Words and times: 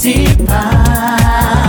participar. 0.00 1.50
Um 1.54 1.59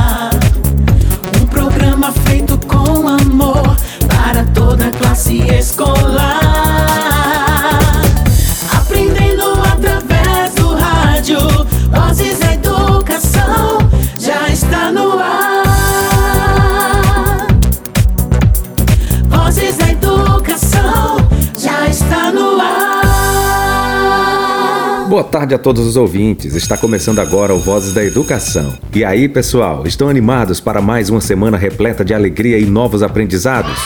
tarde 25.32 25.56
a 25.56 25.58
todos 25.58 25.88
os 25.88 25.96
ouvintes. 25.96 26.56
Está 26.56 26.78
começando 26.78 27.20
agora 27.20 27.54
o 27.54 27.60
Vozes 27.60 27.94
da 27.94 28.04
Educação. 28.04 28.74
E 28.94 29.06
aí, 29.06 29.30
pessoal, 29.30 29.88
estão 29.88 30.10
animados 30.10 30.60
para 30.60 30.82
mais 30.82 31.10
uma 31.10 31.22
semana 31.22 31.58
repleta 31.58 32.04
de 32.04 32.14
alegria 32.14 32.60
e 32.60 32.66
novos 32.66 33.02
aprendizados? 33.02 33.80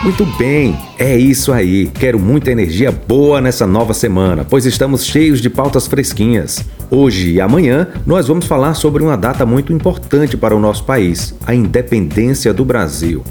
Muito 0.00 0.24
bem, 0.38 0.78
é 0.96 1.16
isso 1.16 1.52
aí. 1.52 1.88
Quero 1.88 2.20
muita 2.20 2.52
energia 2.52 2.92
boa 2.92 3.40
nessa 3.40 3.66
nova 3.66 3.92
semana, 3.92 4.46
pois 4.48 4.64
estamos 4.64 5.04
cheios 5.04 5.40
de 5.40 5.50
pautas 5.50 5.88
fresquinhas. 5.88 6.64
Hoje 6.88 7.32
e 7.32 7.40
amanhã 7.40 7.88
nós 8.06 8.28
vamos 8.28 8.46
falar 8.46 8.74
sobre 8.74 9.02
uma 9.02 9.16
data 9.16 9.44
muito 9.44 9.72
importante 9.72 10.36
para 10.36 10.54
o 10.54 10.60
nosso 10.60 10.84
país, 10.84 11.34
a 11.44 11.52
independência 11.52 12.54
do 12.54 12.64
Brasil. 12.64 13.24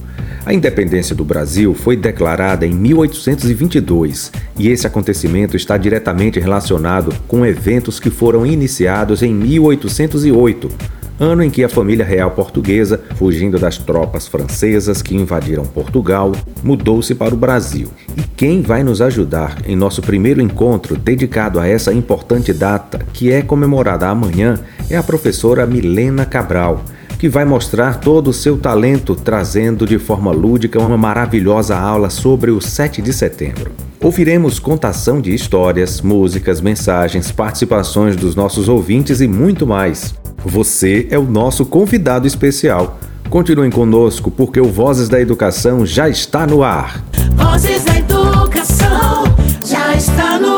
A 0.50 0.53
independência 0.55 1.16
do 1.16 1.23
Brasil 1.23 1.75
foi 1.75 1.95
declarada 1.95 2.66
em 2.66 2.73
1822 2.73 4.31
e 4.58 4.67
esse 4.69 4.88
acontecimento 4.88 5.56
está 5.56 5.78
diretamente 5.78 6.39
relacionado 6.39 7.14
com 7.28 7.45
eventos 7.45 8.00
que 8.00 8.09
foram 8.09 8.47
iniciados 8.47 9.22
em 9.22 9.31
1808 9.31 10.72
ano 11.19 11.44
em 11.44 11.52
que 11.52 11.64
a 11.64 11.69
família 11.69 12.06
real 12.06 12.31
portuguesa, 12.31 13.00
fugindo 13.16 13.59
das 13.59 13.78
tropas 13.78 14.28
francesas 14.28 15.03
que 15.03 15.16
invadiram 15.16 15.66
Portugal, 15.66 16.31
mudou-se 16.63 17.13
para 17.13 17.36
o 17.36 17.38
Brasil. 17.38 17.89
E 18.17 18.22
quem 18.22 18.61
vai 18.61 18.84
nos 18.84 19.02
ajudar 19.02 19.58
em 19.67 19.75
nosso 19.75 20.02
primeiro 20.02 20.41
encontro 20.41 20.95
dedicado 20.95 21.59
a 21.59 21.67
essa 21.67 21.94
importante 21.94 22.53
data, 22.53 23.06
que 23.11 23.34
é 23.34 23.41
comemorada 23.41 24.08
amanhã, 24.08 24.58
é 24.89 24.95
a 24.95 25.03
professora 25.03 25.67
Milena 25.67 26.25
Cabral 26.25 26.86
que 27.20 27.28
vai 27.28 27.44
mostrar 27.44 28.00
todo 28.00 28.30
o 28.30 28.34
seu 28.34 28.58
talento, 28.58 29.14
trazendo 29.14 29.86
de 29.86 30.00
forma 30.00 30.31
lúdica 30.31 30.80
uma 30.80 30.98
maravilhosa 30.98 31.78
aula 31.78 32.09
sobre 32.09 32.50
o 32.50 32.62
7 32.62 33.02
de 33.02 33.12
setembro. 33.12 33.73
Ouviremos 34.02 34.58
contação 34.58 35.20
de 35.20 35.36
histórias, 35.36 36.00
músicas, 36.00 36.62
mensagens, 36.62 37.30
participações 37.30 38.16
dos 38.16 38.36
nossos 38.36 38.70
ouvintes 38.70 39.20
e 39.20 39.28
muito 39.28 39.67
mais. 39.67 40.16
Você 40.45 41.09
é 41.12 41.20
o 41.20 41.23
nosso 41.23 41.66
convidado 41.66 42.25
especial. 42.25 42.97
Continuem 43.30 43.70
conosco 43.70 44.31
porque 44.31 44.62
o 44.62 44.72
Vozes 44.72 45.09
da 45.09 45.20
Educação 45.20 45.86
já 45.86 46.08
está 46.08 46.47
no 46.47 46.64
ar. 46.64 47.03
Vozes 47.36 47.84
da 47.84 48.00
Educação 48.00 49.25
já 49.66 49.94
está 49.94 50.40
no 50.40 50.48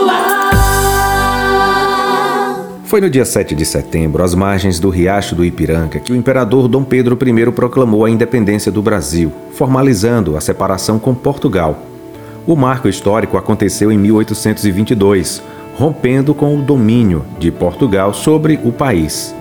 Foi 2.91 2.99
no 2.99 3.09
dia 3.09 3.23
7 3.23 3.55
de 3.55 3.65
setembro, 3.65 4.21
às 4.21 4.35
margens 4.35 4.77
do 4.77 4.89
Riacho 4.89 5.33
do 5.33 5.45
Ipiranga, 5.45 5.97
que 5.97 6.11
o 6.11 6.15
imperador 6.15 6.67
Dom 6.67 6.83
Pedro 6.83 7.17
I 7.25 7.51
proclamou 7.53 8.03
a 8.03 8.09
independência 8.09 8.69
do 8.69 8.81
Brasil, 8.81 9.31
formalizando 9.53 10.35
a 10.35 10.41
separação 10.41 10.99
com 10.99 11.15
Portugal. 11.15 11.79
O 12.45 12.53
marco 12.53 12.89
histórico 12.89 13.37
aconteceu 13.37 13.93
em 13.93 13.97
1822, 13.97 15.41
rompendo 15.77 16.33
com 16.33 16.53
o 16.53 16.61
domínio 16.61 17.23
de 17.39 17.49
Portugal 17.49 18.13
sobre 18.13 18.59
o 18.61 18.73
país. 18.73 19.33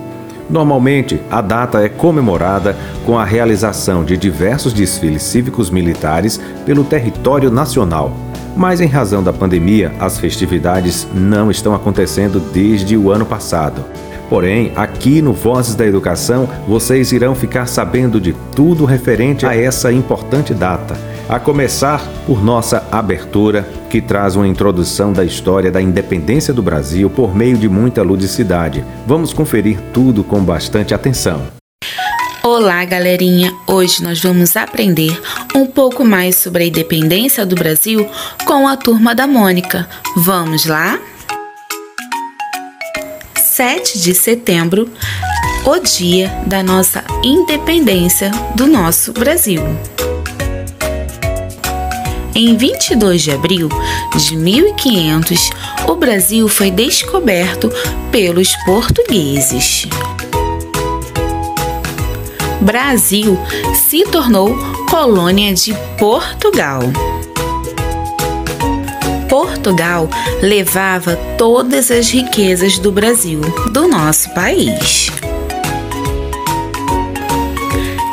Normalmente, 0.49 1.19
a 1.29 1.41
data 1.41 1.83
é 1.83 1.89
comemorada 1.89 2.77
com 3.05 3.19
a 3.19 3.25
realização 3.25 4.05
de 4.05 4.15
diversos 4.15 4.71
desfiles 4.71 5.23
cívicos 5.23 5.69
militares 5.69 6.39
pelo 6.65 6.85
território 6.85 7.51
nacional. 7.51 8.30
Mas, 8.55 8.81
em 8.81 8.87
razão 8.87 9.23
da 9.23 9.31
pandemia, 9.31 9.91
as 9.99 10.19
festividades 10.19 11.07
não 11.13 11.49
estão 11.49 11.73
acontecendo 11.73 12.39
desde 12.39 12.97
o 12.97 13.11
ano 13.11 13.25
passado. 13.25 13.83
Porém, 14.29 14.71
aqui 14.77 15.21
no 15.21 15.33
Vozes 15.33 15.75
da 15.75 15.85
Educação, 15.85 16.47
vocês 16.65 17.11
irão 17.11 17.35
ficar 17.35 17.65
sabendo 17.65 18.19
de 18.19 18.33
tudo 18.55 18.85
referente 18.85 19.45
a 19.45 19.53
essa 19.53 19.91
importante 19.91 20.53
data. 20.53 20.97
A 21.27 21.39
começar 21.39 22.01
por 22.25 22.41
nossa 22.41 22.83
abertura, 22.91 23.67
que 23.89 24.01
traz 24.01 24.35
uma 24.35 24.47
introdução 24.47 25.11
da 25.11 25.25
história 25.25 25.69
da 25.69 25.81
independência 25.81 26.53
do 26.53 26.61
Brasil 26.61 27.09
por 27.09 27.35
meio 27.35 27.57
de 27.57 27.67
muita 27.67 28.03
ludicidade. 28.03 28.85
Vamos 29.05 29.33
conferir 29.33 29.77
tudo 29.93 30.23
com 30.23 30.41
bastante 30.41 30.93
atenção. 30.93 31.60
Olá, 32.43 32.83
galerinha! 32.85 33.55
Hoje 33.67 34.01
nós 34.01 34.19
vamos 34.19 34.57
aprender 34.57 35.15
um 35.53 35.67
pouco 35.67 36.03
mais 36.03 36.37
sobre 36.37 36.63
a 36.63 36.67
independência 36.67 37.45
do 37.45 37.55
Brasil 37.55 38.09
com 38.45 38.67
a 38.67 38.75
turma 38.75 39.13
da 39.13 39.27
Mônica. 39.27 39.87
Vamos 40.17 40.65
lá? 40.65 40.99
7 43.35 43.99
de 43.99 44.15
setembro, 44.15 44.89
o 45.63 45.77
dia 45.77 46.29
da 46.47 46.63
nossa 46.63 47.03
independência 47.23 48.31
do 48.55 48.65
nosso 48.65 49.13
Brasil. 49.13 49.61
Em 52.33 52.57
22 52.57 53.21
de 53.21 53.31
abril 53.31 53.69
de 54.17 54.35
1500, 54.35 55.51
o 55.87 55.95
Brasil 55.95 56.47
foi 56.47 56.71
descoberto 56.71 57.71
pelos 58.11 58.55
portugueses. 58.65 59.87
Brasil 62.61 63.37
se 63.73 64.03
tornou 64.05 64.55
colônia 64.89 65.53
de 65.53 65.73
Portugal. 65.97 66.81
Portugal 69.27 70.07
levava 70.41 71.15
todas 71.37 71.89
as 71.89 72.09
riquezas 72.11 72.77
do 72.77 72.91
Brasil, 72.91 73.41
do 73.71 73.87
nosso 73.87 74.29
país. 74.33 75.09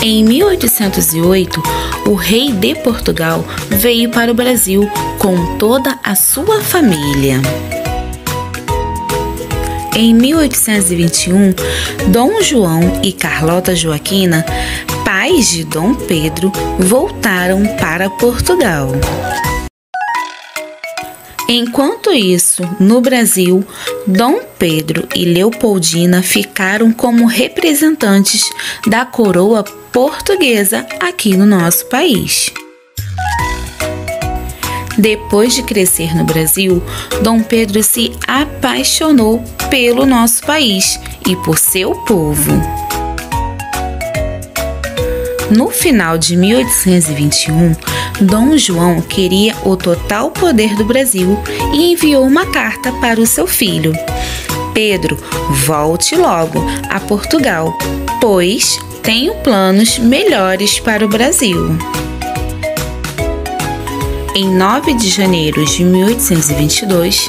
Em 0.00 0.24
1808, 0.24 1.62
o 2.06 2.14
rei 2.14 2.50
de 2.52 2.74
Portugal 2.76 3.44
veio 3.68 4.10
para 4.10 4.30
o 4.30 4.34
Brasil 4.34 4.88
com 5.18 5.58
toda 5.58 5.98
a 6.02 6.14
sua 6.14 6.60
família. 6.62 7.42
Em 10.00 10.14
1821, 10.14 11.54
Dom 12.12 12.40
João 12.40 13.00
e 13.02 13.12
Carlota 13.12 13.74
Joaquina, 13.74 14.46
pais 15.04 15.50
de 15.50 15.64
Dom 15.64 15.92
Pedro, 15.92 16.52
voltaram 16.78 17.66
para 17.80 18.08
Portugal. 18.08 18.92
Enquanto 21.48 22.12
isso, 22.12 22.62
no 22.78 23.00
Brasil, 23.00 23.66
Dom 24.06 24.38
Pedro 24.56 25.08
e 25.16 25.24
Leopoldina 25.24 26.22
ficaram 26.22 26.92
como 26.92 27.26
representantes 27.26 28.48
da 28.86 29.04
coroa 29.04 29.64
portuguesa 29.90 30.86
aqui 31.00 31.36
no 31.36 31.44
nosso 31.44 31.86
país. 31.86 32.52
Depois 34.98 35.54
de 35.54 35.62
crescer 35.62 36.12
no 36.16 36.24
Brasil, 36.24 36.82
Dom 37.22 37.40
Pedro 37.40 37.84
se 37.84 38.12
apaixonou 38.26 39.40
pelo 39.70 40.04
nosso 40.04 40.42
país 40.42 40.98
e 41.24 41.36
por 41.36 41.56
seu 41.56 41.94
povo. 42.04 42.50
No 45.50 45.70
final 45.70 46.18
de 46.18 46.36
1821, 46.36 47.74
Dom 48.20 48.58
João 48.58 49.00
queria 49.00 49.54
o 49.64 49.76
total 49.76 50.32
poder 50.32 50.74
do 50.74 50.84
Brasil 50.84 51.38
e 51.72 51.92
enviou 51.92 52.26
uma 52.26 52.46
carta 52.46 52.90
para 52.94 53.20
o 53.20 53.26
seu 53.26 53.46
filho. 53.46 53.92
Pedro, 54.74 55.16
volte 55.64 56.16
logo 56.16 56.58
a 56.90 56.98
Portugal, 56.98 57.72
pois 58.20 58.78
tenho 59.02 59.34
planos 59.36 59.98
melhores 59.98 60.80
para 60.80 61.04
o 61.04 61.08
Brasil. 61.08 61.78
Em 64.40 64.48
9 64.54 64.94
de 64.94 65.08
janeiro 65.08 65.64
de 65.64 65.82
1822, 65.82 67.28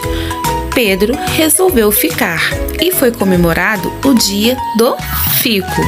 Pedro 0.76 1.18
resolveu 1.36 1.92
ficar 1.92 2.40
e 2.80 2.92
foi 2.92 3.12
comemorado 3.12 3.92
o 4.06 4.14
Dia 4.14 4.56
do 4.78 4.96
Fico. 5.42 5.82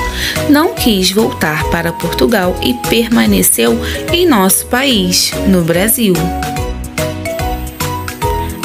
Não 0.50 0.74
quis 0.74 1.12
voltar 1.12 1.64
para 1.66 1.94
Portugal 1.94 2.60
e 2.64 2.74
permaneceu 2.90 3.80
em 4.12 4.26
nosso 4.26 4.66
país, 4.66 5.32
no 5.48 5.62
Brasil. 5.62 6.16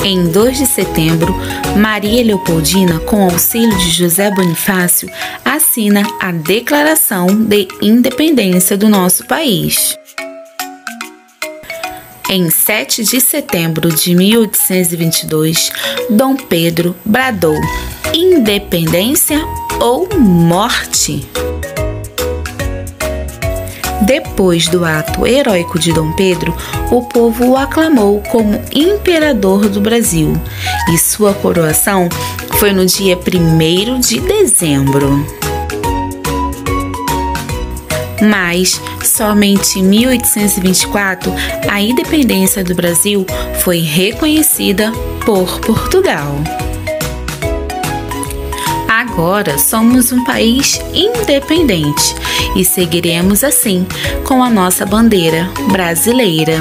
Em 0.03 0.27
2 0.27 0.57
de 0.57 0.65
setembro, 0.65 1.37
Maria 1.77 2.25
Leopoldina, 2.25 3.01
com 3.01 3.23
auxílio 3.23 3.77
de 3.77 3.91
José 3.91 4.31
Bonifácio, 4.31 5.11
assina 5.45 6.07
a 6.19 6.33
Declaração 6.33 7.27
de 7.27 7.69
Independência 7.83 8.79
do 8.79 8.89
nosso 8.89 9.27
país. 9.27 9.95
Em 12.29 12.51
7 12.51 13.05
de 13.05 13.21
setembro 13.21 13.89
de 13.89 14.13
1822, 14.13 15.71
Dom 16.11 16.35
Pedro 16.35 16.97
bradou: 17.05 17.55
independência 18.13 19.39
ou 19.81 20.09
morte. 20.19 21.25
Depois 24.03 24.67
do 24.67 24.85
ato 24.85 25.25
heróico 25.25 25.79
de 25.79 25.93
Dom 25.93 26.13
Pedro, 26.13 26.53
o 26.91 27.03
povo 27.03 27.51
o 27.51 27.57
aclamou 27.57 28.21
como 28.23 28.61
imperador 28.75 29.69
do 29.69 29.81
Brasil 29.81 30.33
e 30.93 30.99
sua 30.99 31.33
coroação 31.33 32.09
foi 32.59 32.73
no 32.73 32.85
dia 32.85 33.17
1 33.17 34.01
de 34.01 34.19
dezembro. 34.19 35.25
Mas 38.21 38.81
somente 39.17 39.79
em 39.79 39.83
1824 39.83 41.33
a 41.71 41.81
independência 41.81 42.63
do 42.63 42.75
Brasil 42.75 43.25
foi 43.61 43.79
reconhecida 43.79 44.93
por 45.25 45.59
Portugal. 45.61 46.37
Agora 48.87 49.57
somos 49.57 50.13
um 50.13 50.23
país 50.23 50.79
independente 50.93 52.15
e 52.55 52.63
seguiremos 52.63 53.43
assim 53.43 53.87
com 54.23 54.43
a 54.43 54.51
nossa 54.51 54.85
bandeira 54.85 55.49
brasileira. 55.73 56.59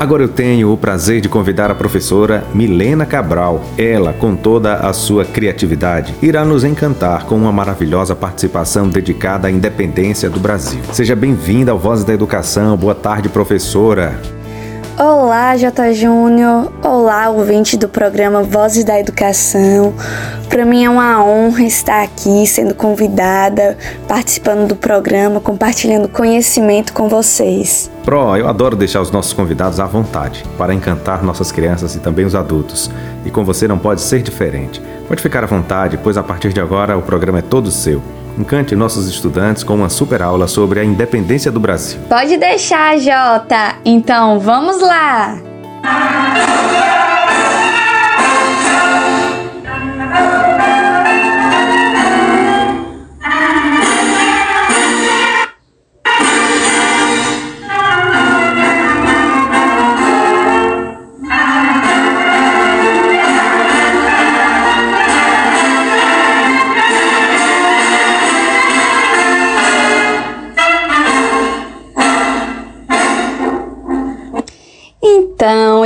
Agora 0.03 0.23
eu 0.23 0.27
tenho 0.27 0.73
o 0.73 0.77
prazer 0.77 1.21
de 1.21 1.29
convidar 1.29 1.71
a 1.71 1.75
professora 1.75 2.43
Milena 2.53 3.05
Cabral. 3.05 3.63
Ela, 3.77 4.11
com 4.11 4.35
toda 4.35 4.75
a 4.75 4.91
sua 4.91 5.23
criatividade, 5.23 6.13
irá 6.21 6.43
nos 6.43 6.65
encantar 6.65 7.25
com 7.25 7.35
uma 7.35 7.53
maravilhosa 7.53 8.13
participação 8.13 8.89
dedicada 8.89 9.47
à 9.47 9.51
independência 9.51 10.29
do 10.29 10.41
Brasil. 10.41 10.81
Seja 10.91 11.15
bem-vinda 11.15 11.71
ao 11.71 11.79
Voz 11.79 12.03
da 12.03 12.13
Educação. 12.13 12.75
Boa 12.75 12.93
tarde, 12.93 13.29
professora. 13.29 14.19
Olá, 14.97 15.57
J. 15.57 15.91
Júnior. 15.95 16.71
Olá, 16.83 17.27
ouvinte 17.27 17.75
do 17.75 17.89
programa 17.89 18.43
Vozes 18.43 18.83
da 18.83 18.99
Educação. 18.99 19.91
Para 20.47 20.65
mim 20.65 20.85
é 20.85 20.89
uma 20.89 21.23
honra 21.25 21.63
estar 21.63 22.03
aqui, 22.03 22.45
sendo 22.45 22.75
convidada, 22.75 23.75
participando 24.07 24.67
do 24.67 24.75
programa, 24.75 25.39
compartilhando 25.39 26.07
conhecimento 26.07 26.93
com 26.93 27.09
vocês. 27.09 27.89
Pro, 28.05 28.37
eu 28.37 28.47
adoro 28.47 28.75
deixar 28.75 29.01
os 29.01 29.09
nossos 29.09 29.33
convidados 29.33 29.79
à 29.79 29.85
vontade 29.87 30.43
para 30.59 30.75
encantar 30.75 31.23
nossas 31.23 31.51
crianças 31.51 31.95
e 31.95 31.99
também 31.99 32.25
os 32.25 32.35
adultos. 32.35 32.91
E 33.25 33.31
com 33.31 33.43
você 33.43 33.67
não 33.67 33.79
pode 33.79 33.99
ser 33.99 34.21
diferente. 34.21 34.79
Pode 35.07 35.23
ficar 35.23 35.43
à 35.43 35.47
vontade, 35.47 35.97
pois 35.97 36.17
a 36.17 36.23
partir 36.23 36.53
de 36.53 36.61
agora 36.61 36.95
o 36.95 37.01
programa 37.01 37.39
é 37.39 37.41
todo 37.41 37.71
seu. 37.71 37.99
Encante 38.37 38.75
nossos 38.75 39.07
estudantes 39.07 39.63
com 39.63 39.75
uma 39.75 39.89
super 39.89 40.21
aula 40.21 40.47
sobre 40.47 40.79
a 40.79 40.83
independência 40.83 41.51
do 41.51 41.59
Brasil. 41.59 41.99
Pode 42.09 42.35
deixar, 42.37 42.97
Jota. 42.97 43.75
Então, 43.85 44.39
vamos 44.39 44.81
lá. 44.81 45.37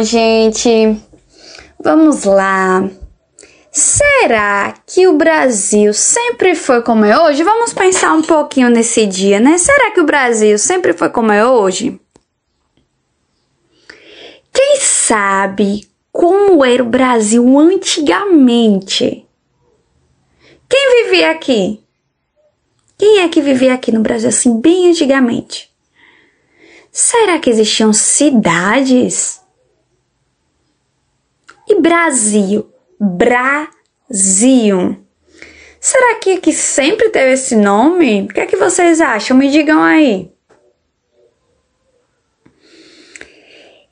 Gente, 0.03 0.95
vamos 1.79 2.23
lá. 2.23 2.89
Será 3.71 4.73
que 4.85 5.07
o 5.07 5.17
Brasil 5.17 5.93
sempre 5.93 6.55
foi 6.55 6.81
como 6.81 7.05
é 7.05 7.19
hoje? 7.19 7.43
Vamos 7.43 7.73
pensar 7.73 8.13
um 8.13 8.21
pouquinho 8.21 8.69
nesse 8.69 9.05
dia, 9.05 9.39
né? 9.39 9.57
Será 9.57 9.91
que 9.91 9.99
o 9.99 10.05
Brasil 10.05 10.57
sempre 10.57 10.93
foi 10.93 11.09
como 11.09 11.31
é 11.31 11.45
hoje? 11.45 11.99
Quem 14.51 14.79
sabe 14.79 15.87
como 16.11 16.65
era 16.65 16.81
o 16.81 16.89
Brasil 16.89 17.59
antigamente? 17.59 19.25
Quem 20.67 21.03
vivia 21.03 21.31
aqui? 21.31 21.83
Quem 22.97 23.19
é 23.19 23.29
que 23.29 23.41
vivia 23.41 23.73
aqui 23.73 23.91
no 23.91 24.01
Brasil 24.01 24.29
assim, 24.29 24.59
bem 24.59 24.89
antigamente? 24.89 25.69
Será 26.91 27.37
que 27.37 27.49
existiam 27.49 27.93
cidades? 27.93 29.39
E 31.67 31.79
Brasil? 31.81 32.71
Brasil. 32.99 34.97
Será 35.79 36.15
que 36.15 36.33
aqui 36.33 36.53
sempre 36.53 37.09
teve 37.09 37.33
esse 37.33 37.55
nome? 37.55 38.21
O 38.21 38.27
que 38.29 38.39
é 38.39 38.45
que 38.45 38.55
vocês 38.55 39.01
acham? 39.01 39.37
Me 39.37 39.49
digam 39.49 39.81
aí. 39.83 40.31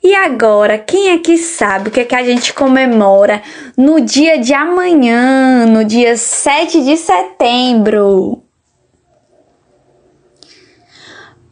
E 0.01 0.13
agora, 0.13 0.77
quem 0.77 1.09
é 1.09 1.17
que 1.17 1.35
sabe 1.35 1.89
o 1.89 1.91
que 1.91 2.01
é 2.01 2.05
que 2.05 2.13
a 2.13 2.23
gente 2.23 2.53
comemora 2.53 3.41
no 3.75 3.99
dia 3.99 4.37
de 4.37 4.53
amanhã, 4.53 5.65
no 5.65 5.83
dia 5.83 6.15
7 6.15 6.83
de 6.83 6.95
setembro? 6.95 8.43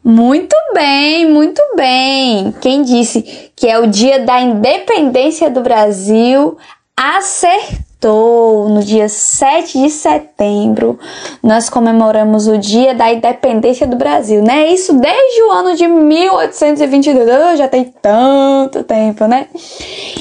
Muito 0.04 0.56
bem, 0.74 1.28
muito 1.32 1.62
bem. 1.76 2.54
Quem 2.62 2.84
disse 2.84 3.52
que 3.64 3.70
é 3.70 3.80
o 3.80 3.88
dia 3.88 4.20
da 4.20 4.42
independência 4.42 5.50
do 5.50 5.62
Brasil 5.62 6.58
acertou. 6.98 8.68
No 8.68 8.84
dia 8.84 9.08
7 9.08 9.84
de 9.84 9.90
setembro, 9.90 11.00
nós 11.42 11.70
comemoramos 11.70 12.46
o 12.46 12.58
dia 12.58 12.94
da 12.94 13.14
independência 13.14 13.88
do 13.88 13.96
Brasil, 13.96 14.44
né? 14.44 14.68
Isso 14.68 14.92
desde 14.92 15.44
o 15.44 15.50
ano 15.50 15.78
de 15.78 15.88
1822, 15.88 17.58
já 17.58 17.70
tem 17.70 17.86
tanto 17.86 18.84
tempo, 18.84 19.28
né? 19.28 19.48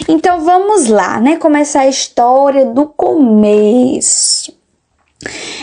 Então 0.09 0.43
vamos 0.43 0.87
lá, 0.87 1.19
né? 1.19 1.37
Começar 1.37 1.81
a 1.81 1.89
história 1.89 2.65
do 2.65 2.87
começo. 2.87 4.53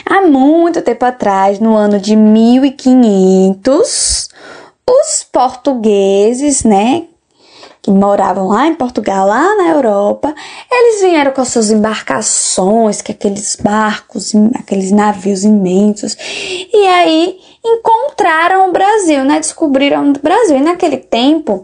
Há 0.06 0.24
muito 0.24 0.82
tempo 0.82 1.06
atrás, 1.06 1.62
no 1.62 1.78
ano 1.78 1.98
de 1.98 2.18
1500, 2.18 4.28
os 4.86 5.24
portugueses, 5.32 6.66
né, 6.66 7.06
que 7.82 7.92
moravam 7.92 8.48
lá 8.48 8.68
em 8.68 8.76
Portugal, 8.76 9.28
lá 9.28 9.56
na 9.56 9.70
Europa, 9.70 10.34
eles 10.70 11.02
vieram 11.02 11.32
com 11.32 11.42
as 11.42 11.48
suas 11.48 11.72
embarcações, 11.72 13.02
que 13.02 13.12
aqueles 13.12 13.56
barcos, 13.56 14.34
aqueles 14.56 14.92
navios 14.92 15.44
imensos, 15.44 16.18
e 16.74 16.88
aí 16.88 17.38
encontraram 17.64 18.70
o 18.70 18.72
Brasil, 18.72 19.24
né? 19.24 19.40
Descobriram 19.40 20.10
o 20.10 20.14
Brasil. 20.14 20.58
E 20.58 20.62
naquele 20.62 20.98
tempo, 20.98 21.64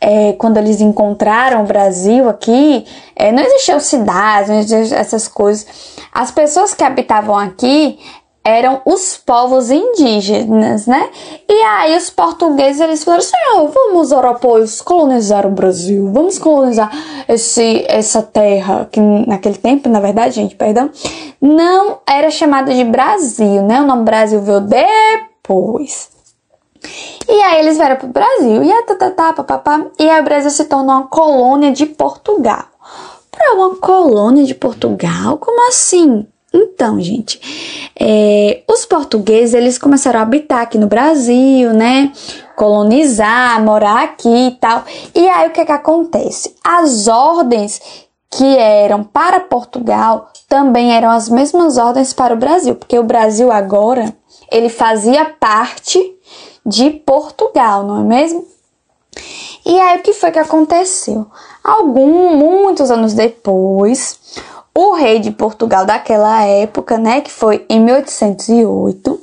é, 0.00 0.32
quando 0.34 0.56
eles 0.56 0.80
encontraram 0.80 1.62
o 1.62 1.66
Brasil 1.66 2.28
aqui, 2.28 2.86
é, 3.14 3.30
não 3.30 3.42
existiam 3.42 3.78
cidades, 3.78 4.48
não 4.48 4.58
existiam 4.58 4.98
essas 4.98 5.28
coisas. 5.28 5.66
As 6.12 6.30
pessoas 6.30 6.74
que 6.74 6.82
habitavam 6.82 7.36
aqui 7.36 7.98
eram 8.44 8.80
os 8.84 9.16
povos 9.18 9.70
indígenas, 9.70 10.86
né? 10.86 11.10
E 11.48 11.62
aí 11.62 11.96
os 11.96 12.10
portugueses 12.10 12.80
eles 12.80 13.04
falaram 13.04 13.22
assim: 13.22 13.36
oh, 13.56 13.68
vamos 13.68 14.10
europeus 14.10 14.80
colonizar 14.80 15.46
o 15.46 15.50
Brasil, 15.50 16.10
vamos 16.12 16.38
colonizar 16.38 16.90
esse 17.28 17.84
essa 17.86 18.22
terra 18.22 18.88
que 18.90 19.00
naquele 19.00 19.58
tempo, 19.58 19.88
na 19.88 20.00
verdade, 20.00 20.36
gente, 20.36 20.56
perdão, 20.56 20.90
não 21.40 21.98
era 22.06 22.30
chamada 22.30 22.74
de 22.74 22.84
Brasil, 22.84 23.62
né? 23.62 23.80
O 23.80 23.86
nome 23.86 24.04
Brasil 24.04 24.40
veio 24.40 24.60
depois. 24.60 26.10
E 27.28 27.42
aí 27.42 27.60
eles 27.60 27.76
vieram 27.76 27.96
pro 27.96 28.08
Brasil. 28.08 28.62
E, 28.62 28.82
tá, 28.82 28.94
tá, 28.94 29.10
tá, 29.10 29.32
papapá, 29.34 29.86
e 29.98 30.08
aí 30.08 30.20
o 30.20 30.24
Brasil 30.24 30.50
se 30.50 30.64
tornou 30.64 30.96
uma 30.96 31.06
colônia 31.06 31.70
de 31.72 31.86
Portugal. 31.86 32.64
Para 33.30 33.54
uma 33.54 33.76
colônia 33.76 34.44
de 34.44 34.54
Portugal? 34.54 35.38
Como 35.38 35.68
assim? 35.68 36.26
Então, 36.52 37.00
gente, 37.00 37.40
é, 37.98 38.62
os 38.68 38.84
portugueses 38.84 39.54
eles 39.54 39.78
começaram 39.78 40.18
a 40.18 40.22
habitar 40.22 40.62
aqui 40.62 40.78
no 40.78 40.86
Brasil, 40.86 41.72
né? 41.72 42.12
Colonizar, 42.56 43.62
morar 43.62 44.04
aqui 44.04 44.48
e 44.48 44.50
tal. 44.52 44.84
E 45.14 45.28
aí 45.28 45.48
o 45.48 45.52
que 45.52 45.64
que 45.64 45.72
acontece? 45.72 46.54
As 46.64 47.06
ordens 47.06 47.80
que 48.28 48.56
eram 48.56 49.02
para 49.04 49.40
Portugal 49.40 50.28
também 50.48 50.92
eram 50.92 51.10
as 51.10 51.28
mesmas 51.28 51.76
ordens 51.78 52.12
para 52.12 52.34
o 52.34 52.38
Brasil, 52.38 52.74
porque 52.74 52.98
o 52.98 53.04
Brasil 53.04 53.50
agora 53.50 54.12
ele 54.50 54.68
fazia 54.68 55.24
parte 55.24 55.98
de 56.66 56.90
Portugal, 56.90 57.84
não 57.84 58.00
é 58.00 58.04
mesmo? 58.04 58.44
E 59.64 59.78
aí 59.78 59.98
o 59.98 60.02
que 60.02 60.12
foi 60.12 60.30
que 60.30 60.38
aconteceu? 60.38 61.26
Algum, 61.62 62.36
muitos 62.36 62.90
anos 62.90 63.12
depois, 63.12 64.18
o 64.74 64.94
rei 64.94 65.18
de 65.18 65.30
Portugal 65.30 65.84
daquela 65.84 66.44
época, 66.44 66.98
né, 66.98 67.20
que 67.20 67.30
foi 67.30 67.64
em 67.68 67.80
1808, 67.80 69.20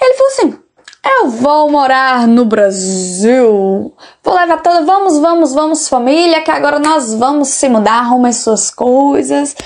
ele 0.00 0.14
falou 0.14 0.32
assim: 0.32 0.62
eu 1.04 1.30
vou 1.30 1.68
morar 1.68 2.28
no 2.28 2.44
Brasil. 2.44 3.92
Vou 4.22 4.34
levar 4.36 4.62
toda. 4.62 4.84
Vamos, 4.84 5.18
vamos, 5.18 5.52
vamos, 5.52 5.88
família, 5.88 6.42
que 6.42 6.50
agora 6.50 6.78
nós 6.78 7.12
vamos 7.12 7.48
se 7.48 7.68
mudar. 7.68 7.94
Arrume 7.94 8.32
suas 8.32 8.70
coisas. 8.70 9.56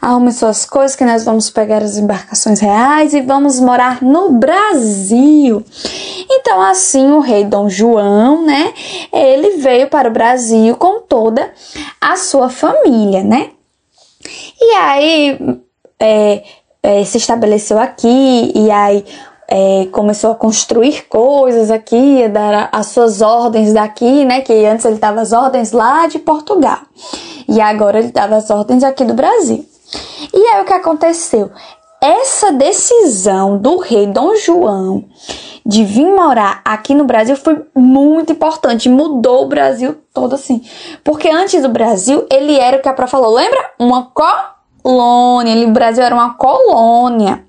Arrume 0.00 0.32
suas 0.32 0.64
coisas, 0.64 0.96
que 0.96 1.04
nós 1.04 1.22
vamos 1.22 1.50
pegar 1.50 1.82
as 1.82 1.98
embarcações 1.98 2.60
reais 2.60 3.12
e 3.12 3.20
vamos 3.20 3.60
morar 3.60 4.02
no 4.02 4.32
Brasil. 4.32 5.62
Então, 6.30 6.62
assim, 6.62 7.12
o 7.12 7.20
rei 7.20 7.44
Dom 7.44 7.68
João, 7.68 8.46
né? 8.46 8.72
Ele 9.12 9.58
veio 9.58 9.88
para 9.88 10.08
o 10.08 10.12
Brasil 10.12 10.76
com 10.76 11.00
toda 11.00 11.52
a 12.00 12.16
sua 12.16 12.48
família, 12.48 13.22
né? 13.22 13.50
E 14.60 14.72
aí 14.72 15.60
é, 16.00 16.42
é, 16.82 17.04
se 17.04 17.18
estabeleceu 17.18 17.78
aqui, 17.78 18.52
e 18.54 18.70
aí 18.70 19.04
é, 19.48 19.86
começou 19.92 20.32
a 20.32 20.34
construir 20.34 21.06
coisas 21.08 21.70
aqui, 21.70 22.28
dar 22.28 22.68
as 22.72 22.86
suas 22.86 23.20
ordens 23.20 23.72
daqui, 23.72 24.24
né? 24.24 24.40
Que 24.40 24.66
antes 24.66 24.84
ele 24.84 24.98
dava 24.98 25.20
as 25.20 25.32
ordens 25.32 25.72
lá 25.72 26.06
de 26.06 26.18
Portugal 26.18 26.80
e 27.48 27.60
agora 27.60 27.98
ele 27.98 28.10
dava 28.10 28.36
as 28.36 28.50
ordens 28.50 28.82
aqui 28.82 29.04
do 29.04 29.14
Brasil. 29.14 29.64
E 30.34 30.46
aí 30.48 30.62
o 30.62 30.64
que 30.64 30.72
aconteceu? 30.72 31.50
Essa 32.00 32.52
decisão 32.52 33.58
do 33.58 33.78
rei 33.78 34.06
Dom 34.06 34.34
João 34.36 35.04
de 35.66 35.84
vir 35.84 36.06
morar 36.06 36.60
aqui 36.64 36.94
no 36.94 37.04
Brasil 37.04 37.36
foi 37.36 37.60
muito 37.74 38.32
importante, 38.32 38.88
mudou 38.88 39.44
o 39.44 39.48
Brasil 39.48 39.96
todo 40.14 40.36
assim. 40.36 40.62
Porque 41.02 41.28
antes 41.28 41.60
do 41.60 41.68
Brasil, 41.68 42.24
ele 42.30 42.56
era 42.56 42.76
o 42.76 42.80
que 42.80 42.88
a 42.88 42.92
Pró 42.92 43.08
falou, 43.08 43.34
lembra? 43.34 43.58
Uma 43.76 44.12
colônia, 44.84 45.66
o 45.66 45.72
Brasil 45.72 46.04
era 46.04 46.14
uma 46.14 46.34
colônia. 46.34 47.44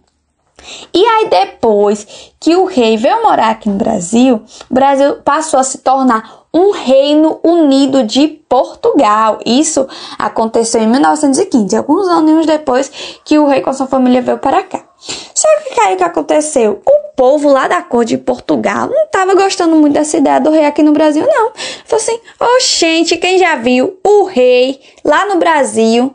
E 0.92 1.06
aí, 1.06 1.30
depois 1.30 2.34
que 2.40 2.56
o 2.56 2.66
rei 2.66 2.98
veio 2.98 3.22
morar 3.22 3.52
aqui 3.52 3.70
no 3.70 3.76
Brasil, 3.76 4.42
o 4.70 4.74
Brasil 4.74 5.18
passou 5.18 5.60
a 5.60 5.64
se 5.64 5.78
tornar 5.78 6.48
um 6.52 6.72
reino 6.72 7.40
unido 7.44 8.04
de 8.04 8.28
Portugal. 8.28 9.40
Isso 9.46 9.88
aconteceu 10.18 10.82
em 10.82 10.88
1915, 10.88 11.78
alguns 11.78 12.08
anos 12.08 12.48
depois 12.48 12.92
que 13.24 13.38
o 13.38 13.48
rei 13.48 13.62
com 13.62 13.72
sua 13.72 13.86
família 13.86 14.24
veio 14.24 14.40
para 14.40 14.64
cá. 14.64 14.87
Só 15.00 15.48
que 15.74 15.80
aí 15.82 15.94
o 15.94 15.98
que 15.98 16.04
aconteceu? 16.04 16.82
O 16.86 17.16
povo 17.16 17.50
lá 17.50 17.68
da 17.68 17.82
cor 17.82 18.04
de 18.04 18.18
Portugal 18.18 18.88
não 18.88 19.04
estava 19.06 19.36
gostando 19.36 19.76
muito 19.76 19.94
dessa 19.94 20.18
ideia 20.18 20.40
do 20.40 20.52
rei 20.52 20.66
aqui 20.66 20.82
no 20.82 20.92
Brasil, 20.92 21.26
não. 21.26 21.52
Falou 21.86 22.04
assim: 22.04 22.20
oxente, 22.40 23.18
quem 23.18 23.38
já 23.38 23.56
viu 23.56 24.00
o 24.04 24.26
rei 24.26 24.80
lá 25.04 25.26
no 25.28 25.38
Brasil, 25.38 26.14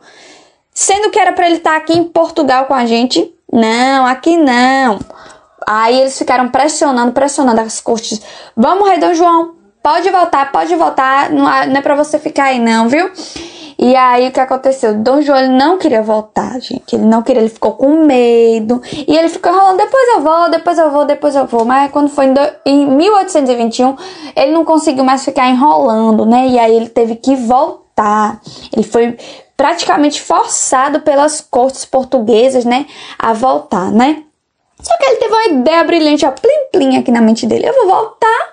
sendo 0.73 1.09
que 1.09 1.19
era 1.19 1.31
para 1.31 1.45
ele 1.45 1.57
estar 1.57 1.71
tá 1.71 1.77
aqui 1.77 1.97
em 1.97 2.03
Portugal 2.03 2.65
com 2.65 2.73
a 2.73 2.85
gente, 2.85 3.33
não, 3.51 4.05
aqui 4.05 4.35
não. 4.35 4.99
Aí 5.65 6.01
eles 6.01 6.17
ficaram 6.17 6.49
pressionando, 6.49 7.13
pressionando 7.13 7.61
as 7.61 7.79
cortes. 7.79 8.21
Vamos, 8.55 8.89
Rei 8.89 8.99
Dom 8.99 9.13
João, 9.13 9.55
pode 9.81 10.09
voltar, 10.09 10.51
pode 10.51 10.75
voltar. 10.75 11.29
Não, 11.29 11.49
é 11.49 11.81
pra 11.81 11.95
você 11.95 12.19
ficar 12.19 12.45
aí, 12.45 12.59
não, 12.59 12.89
viu? 12.89 13.09
E 13.77 13.95
aí 13.95 14.27
o 14.27 14.31
que 14.31 14.39
aconteceu? 14.39 14.95
Dom 14.95 15.21
João 15.21 15.37
ele 15.37 15.49
não 15.49 15.77
queria 15.77 16.01
voltar, 16.01 16.59
gente. 16.59 16.95
Ele 16.95 17.05
não 17.05 17.21
queria, 17.21 17.41
ele 17.41 17.49
ficou 17.49 17.73
com 17.73 18.05
medo. 18.05 18.81
E 19.07 19.17
ele 19.17 19.29
ficou 19.29 19.51
enrolando, 19.51 19.77
depois 19.77 20.07
eu 20.09 20.21
vou, 20.21 20.49
depois 20.49 20.77
eu 20.77 20.91
vou, 20.91 21.05
depois 21.05 21.35
eu 21.35 21.45
vou. 21.45 21.65
Mas 21.65 21.91
quando 21.91 22.09
foi 22.09 22.25
em 22.65 22.85
1821, 22.85 23.95
ele 24.35 24.51
não 24.51 24.63
conseguiu 24.65 25.03
mais 25.03 25.23
ficar 25.23 25.49
enrolando, 25.49 26.25
né? 26.25 26.47
E 26.47 26.59
aí 26.59 26.75
ele 26.75 26.89
teve 26.89 27.15
que 27.15 27.35
voltar. 27.35 28.39
Ele 28.71 28.83
foi 28.83 29.17
praticamente 29.55 30.21
forçado 30.21 31.01
pelas 31.01 31.39
cortes 31.39 31.85
portuguesas, 31.85 32.65
né, 32.65 32.85
a 33.17 33.33
voltar, 33.33 33.91
né? 33.91 34.23
Só 34.81 34.97
que 34.97 35.05
ele 35.05 35.15
teve 35.15 35.33
uma 35.33 35.45
ideia 35.45 35.83
brilhante, 35.85 36.25
ó, 36.25 36.31
plim 36.31 36.67
plim 36.71 36.97
aqui 36.97 37.11
na 37.11 37.21
mente 37.21 37.47
dele. 37.47 37.67
Eu 37.67 37.73
vou 37.73 37.87
voltar, 37.87 38.52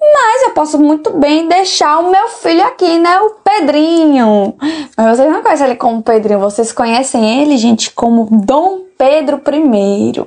mas 0.00 0.42
eu 0.44 0.50
posso 0.50 0.78
muito 0.78 1.10
bem 1.10 1.48
deixar 1.48 1.98
o 1.98 2.10
meu 2.10 2.28
filho 2.28 2.62
aqui, 2.64 2.98
né, 2.98 3.20
o 3.20 3.30
Pedrinho. 3.42 4.54
Mas 4.96 5.16
vocês 5.16 5.32
não 5.32 5.42
conhecem 5.42 5.66
ele 5.66 5.76
como 5.76 6.02
Pedrinho, 6.02 6.40
vocês 6.40 6.72
conhecem 6.72 7.42
ele, 7.42 7.56
gente, 7.56 7.90
como 7.92 8.28
Dom 8.30 8.80
Pedro 8.96 9.40
I. 9.46 10.26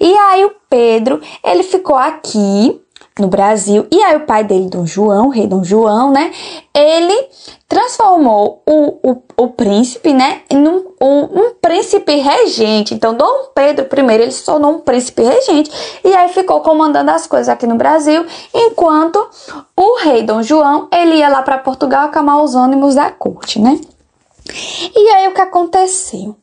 E 0.00 0.16
aí 0.16 0.44
o 0.44 0.52
Pedro, 0.68 1.20
ele 1.42 1.62
ficou 1.62 1.96
aqui 1.96 2.80
no 3.18 3.28
Brasil. 3.28 3.86
E 3.90 4.02
aí 4.02 4.16
o 4.16 4.26
pai 4.26 4.42
dele, 4.42 4.68
Dom 4.68 4.84
João, 4.84 5.28
rei 5.28 5.46
Dom 5.46 5.62
João, 5.62 6.10
né? 6.10 6.32
Ele 6.74 7.28
transformou 7.68 8.62
o, 8.66 9.10
o, 9.10 9.22
o 9.36 9.48
príncipe, 9.48 10.12
né, 10.12 10.42
em 10.50 10.68
um, 10.68 10.84
um, 11.00 11.54
príncipe 11.60 12.14
regente. 12.16 12.94
Então, 12.94 13.14
Dom 13.14 13.48
Pedro 13.54 13.86
I, 13.86 14.14
ele 14.14 14.30
se 14.30 14.44
tornou 14.44 14.72
um 14.72 14.80
príncipe 14.80 15.22
regente 15.22 15.70
e 16.04 16.14
aí 16.14 16.28
ficou 16.28 16.60
comandando 16.60 17.10
as 17.10 17.26
coisas 17.26 17.48
aqui 17.48 17.66
no 17.66 17.76
Brasil, 17.76 18.24
enquanto 18.52 19.28
o 19.76 19.98
rei 19.98 20.22
Dom 20.22 20.42
João, 20.42 20.88
ele 20.92 21.16
ia 21.16 21.28
lá 21.28 21.42
para 21.42 21.58
Portugal 21.58 22.06
acalmar 22.06 22.42
os 22.42 22.54
ânimos 22.54 22.94
da 22.94 23.10
corte, 23.10 23.60
né? 23.60 23.80
E 24.94 25.08
aí 25.10 25.28
o 25.28 25.34
que 25.34 25.40
aconteceu? 25.40 26.36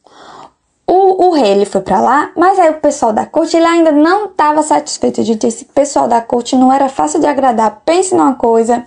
O, 0.87 1.27
o 1.27 1.31
rei 1.31 1.51
ele 1.51 1.65
foi 1.65 1.81
para 1.81 2.01
lá, 2.01 2.31
mas 2.35 2.59
aí 2.59 2.69
o 2.69 2.79
pessoal 2.81 3.13
da 3.13 3.25
corte 3.25 3.55
ele 3.55 3.65
ainda 3.65 3.91
não 3.91 4.25
estava 4.25 4.61
satisfeito 4.61 5.23
de 5.23 5.37
esse 5.47 5.65
pessoal 5.65 6.07
da 6.07 6.21
corte 6.21 6.55
não 6.55 6.71
era 6.71 6.89
fácil 6.89 7.19
de 7.19 7.27
agradar. 7.27 7.81
Pense 7.85 8.13
numa 8.13 8.35
coisa. 8.35 8.83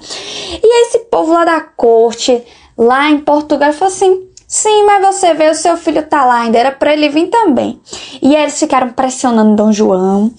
E 0.63 0.83
esse 0.83 0.99
povo 1.11 1.33
lá 1.33 1.45
da 1.45 1.61
corte, 1.61 2.45
lá 2.77 3.09
em 3.11 3.21
Portugal, 3.21 3.73
falou 3.73 3.93
assim: 3.93 4.29
Sim, 4.47 4.85
mas 4.85 5.05
você 5.05 5.35
vê, 5.35 5.51
o 5.51 5.55
seu 5.55 5.77
filho 5.77 6.03
tá 6.07 6.25
lá 6.25 6.43
ainda, 6.43 6.59
era 6.59 6.71
para 6.71 6.93
ele 6.93 7.09
vir 7.09 7.29
também. 7.29 7.81
E 8.23 8.37
eles 8.37 8.59
ficaram 8.59 8.91
pressionando 8.91 9.57
Dom 9.57 9.73
João, 9.73 10.31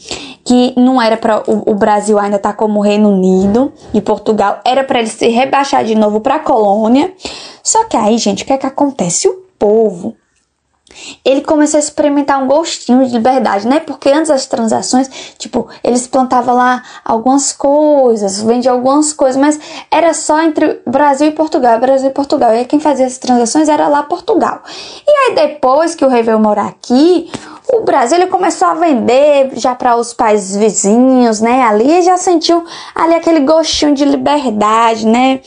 que 0.46 0.74
não 0.80 1.02
era 1.02 1.18
para 1.18 1.44
o, 1.50 1.72
o, 1.72 1.76
Brasil 1.76 2.18
ainda 2.20 2.38
tá 2.40 2.54
como 2.54 2.80
Reino 2.80 3.10
Unido 3.10 3.74
e 3.94 4.00
Portugal, 4.00 4.62
era 4.64 4.84
para 4.84 5.00
ele 5.00 5.10
se 5.10 5.28
rebaixar 5.28 5.84
de 5.84 5.96
novo 5.96 6.22
para 6.22 6.40
colônia. 6.40 7.12
Só 7.64 7.84
que 7.86 7.98
aí, 7.98 8.18
gente, 8.18 8.44
o 8.44 8.46
que 8.46 8.54
é 8.54 8.58
que 8.58 8.68
acontece? 8.68 9.28
O 9.28 9.42
povo 9.58 10.16
ele 11.24 11.42
começou 11.42 11.78
a 11.78 11.82
experimentar 11.82 12.42
um 12.42 12.48
gostinho 12.48 13.06
de 13.06 13.14
liberdade, 13.14 13.68
né? 13.68 13.80
Porque 13.80 14.10
antes 14.10 14.30
das 14.30 14.46
transações, 14.46 15.10
tipo, 15.38 15.68
eles 15.84 16.08
plantavam 16.08 16.56
lá 16.56 16.84
algumas 17.04 17.52
coisas, 17.52 18.42
vendiam 18.42 18.76
algumas 18.76 19.14
coisas, 19.14 19.40
mas 19.40 19.60
era 19.92 20.14
só 20.14 20.42
entre 20.42 20.82
Brasil 20.86 21.28
e 21.28 21.32
Portugal, 21.32 21.80
Brasil 21.80 22.10
e 22.10 22.14
Portugal. 22.14 22.54
E 22.56 22.66
quem 22.66 22.80
fazia 22.80 23.06
as 23.06 23.18
transações 23.18 23.70
era 23.70 23.88
lá 23.88 24.04
Portugal. 24.04 24.62
E 25.08 25.12
aí 25.12 25.36
depois 25.36 25.96
que 25.96 26.06
o 26.06 26.10
rei 26.10 26.24
veio 26.24 26.40
morar 26.40 26.68
aqui, 26.68 27.30
o 27.68 27.82
Brasil 27.82 28.18
ele 28.18 28.28
começou 28.28 28.68
a 28.68 28.74
vender 28.74 29.52
já 29.56 29.74
para 29.74 29.96
os 29.96 30.14
países 30.14 30.56
vizinhos, 30.56 31.42
né? 31.42 31.64
Ali 31.64 32.02
já 32.04 32.18
sentiu 32.18 32.64
ali 32.94 33.16
aquele 33.16 33.42
gostinho 33.42 33.94
de 33.94 34.06
liberdade, 34.06 35.06
né? 35.06 35.40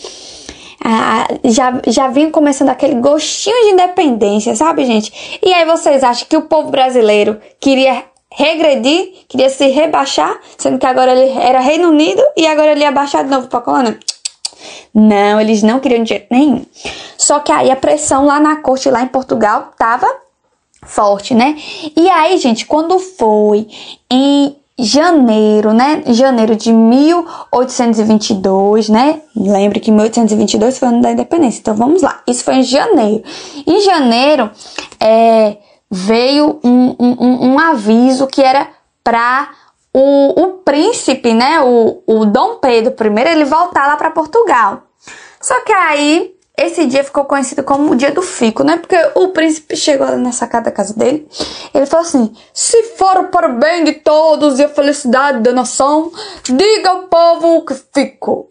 Ah, 0.84 1.26
já, 1.44 1.80
já 1.86 2.08
vinha 2.08 2.30
começando 2.30 2.68
aquele 2.68 2.96
gostinho 2.96 3.56
de 3.64 3.72
independência, 3.72 4.54
sabe, 4.54 4.84
gente? 4.84 5.38
E 5.44 5.52
aí 5.52 5.64
vocês 5.64 6.04
acham 6.04 6.26
que 6.28 6.36
o 6.36 6.42
povo 6.42 6.70
brasileiro 6.70 7.40
queria 7.60 8.04
regredir, 8.30 9.12
queria 9.28 9.50
se 9.50 9.66
rebaixar, 9.68 10.38
sendo 10.56 10.78
que 10.78 10.86
agora 10.86 11.12
ele 11.12 11.36
era 11.38 11.60
Reino 11.60 11.88
Unido 11.88 12.22
e 12.36 12.46
agora 12.46 12.72
ele 12.72 12.82
ia 12.82 12.92
baixar 12.92 13.24
de 13.24 13.30
novo 13.30 13.48
para 13.48 13.60
colônia? 13.60 13.98
Não, 14.94 15.40
eles 15.40 15.62
não 15.62 15.80
queriam 15.80 16.02
de 16.02 16.10
jeito 16.10 16.26
nenhum. 16.30 16.64
Só 17.16 17.40
que 17.40 17.52
aí 17.52 17.70
a 17.70 17.76
pressão 17.76 18.24
lá 18.24 18.40
na 18.40 18.56
corte, 18.56 18.90
lá 18.90 19.02
em 19.02 19.08
Portugal, 19.08 19.72
tava 19.76 20.08
forte, 20.84 21.34
né? 21.34 21.56
E 21.96 22.08
aí, 22.08 22.38
gente, 22.38 22.66
quando 22.66 22.98
foi 22.98 23.68
em 24.10 24.56
janeiro, 24.78 25.72
né? 25.72 26.04
Janeiro 26.06 26.54
de 26.54 26.72
1822, 26.72 28.88
né? 28.88 29.20
Lembre 29.34 29.80
que 29.80 29.90
1822 29.90 30.78
foi 30.78 30.88
o 30.88 30.92
ano 30.92 31.02
da 31.02 31.10
independência. 31.10 31.58
Então 31.60 31.74
vamos 31.74 32.02
lá. 32.02 32.22
Isso 32.26 32.44
foi 32.44 32.56
em 32.56 32.62
janeiro. 32.62 33.24
Em 33.66 33.80
janeiro 33.80 34.50
é, 35.00 35.56
veio 35.90 36.60
um, 36.62 36.94
um, 36.98 37.52
um 37.52 37.58
aviso 37.58 38.26
que 38.26 38.42
era 38.42 38.68
para 39.02 39.50
o, 39.92 40.42
o 40.42 40.46
príncipe, 40.58 41.32
né, 41.32 41.60
o, 41.60 42.02
o 42.06 42.26
Dom 42.26 42.56
Pedro 42.56 42.92
I, 42.92 43.30
ele 43.30 43.44
voltar 43.44 43.86
lá 43.86 43.96
para 43.96 44.10
Portugal. 44.10 44.82
Só 45.40 45.60
que 45.64 45.72
aí 45.72 46.34
esse 46.58 46.86
dia 46.86 47.04
ficou 47.04 47.24
conhecido 47.24 47.62
como 47.62 47.92
o 47.92 47.96
dia 47.96 48.10
do 48.10 48.20
fico, 48.20 48.64
né? 48.64 48.76
Porque 48.76 48.96
o 49.14 49.28
príncipe 49.28 49.76
chegou 49.76 50.16
na 50.18 50.32
sacada 50.32 50.66
da 50.66 50.72
casa 50.72 50.92
dele, 50.92 51.26
ele 51.72 51.86
falou 51.86 52.04
assim: 52.04 52.32
"Se 52.52 52.82
for 52.96 53.28
para 53.28 53.48
o 53.48 53.58
bem 53.58 53.84
de 53.84 53.92
todos 53.92 54.58
e 54.58 54.64
a 54.64 54.68
felicidade 54.68 55.40
da 55.40 55.52
nação, 55.52 56.10
diga 56.44 56.90
ao 56.90 57.02
povo 57.04 57.64
que 57.64 57.74
fico." 57.94 58.48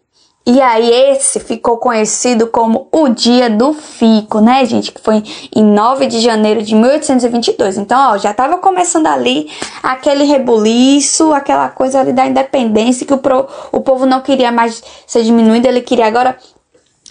E 0.49 0.61
aí 0.61 0.89
esse 0.89 1.41
ficou 1.41 1.75
conhecido 1.75 2.47
como 2.47 2.87
o 2.93 3.09
Dia 3.09 3.49
do 3.49 3.73
Fico, 3.73 4.39
né, 4.39 4.63
gente? 4.63 4.93
Que 4.93 5.01
foi 5.01 5.21
em 5.53 5.61
9 5.61 6.07
de 6.07 6.21
janeiro 6.21 6.63
de 6.63 6.73
1822. 6.73 7.77
Então, 7.77 8.13
ó, 8.13 8.17
já 8.17 8.33
tava 8.33 8.57
começando 8.57 9.07
ali 9.07 9.51
aquele 9.83 10.23
rebuliço, 10.23 11.33
aquela 11.33 11.67
coisa 11.67 11.99
ali 11.99 12.13
da 12.13 12.25
independência 12.25 13.05
que 13.05 13.13
o, 13.13 13.17
pro, 13.17 13.45
o 13.73 13.81
povo 13.81 14.05
não 14.05 14.21
queria 14.21 14.49
mais 14.49 14.81
ser 15.05 15.21
diminuído, 15.23 15.67
ele 15.67 15.81
queria 15.81 16.07
agora 16.07 16.37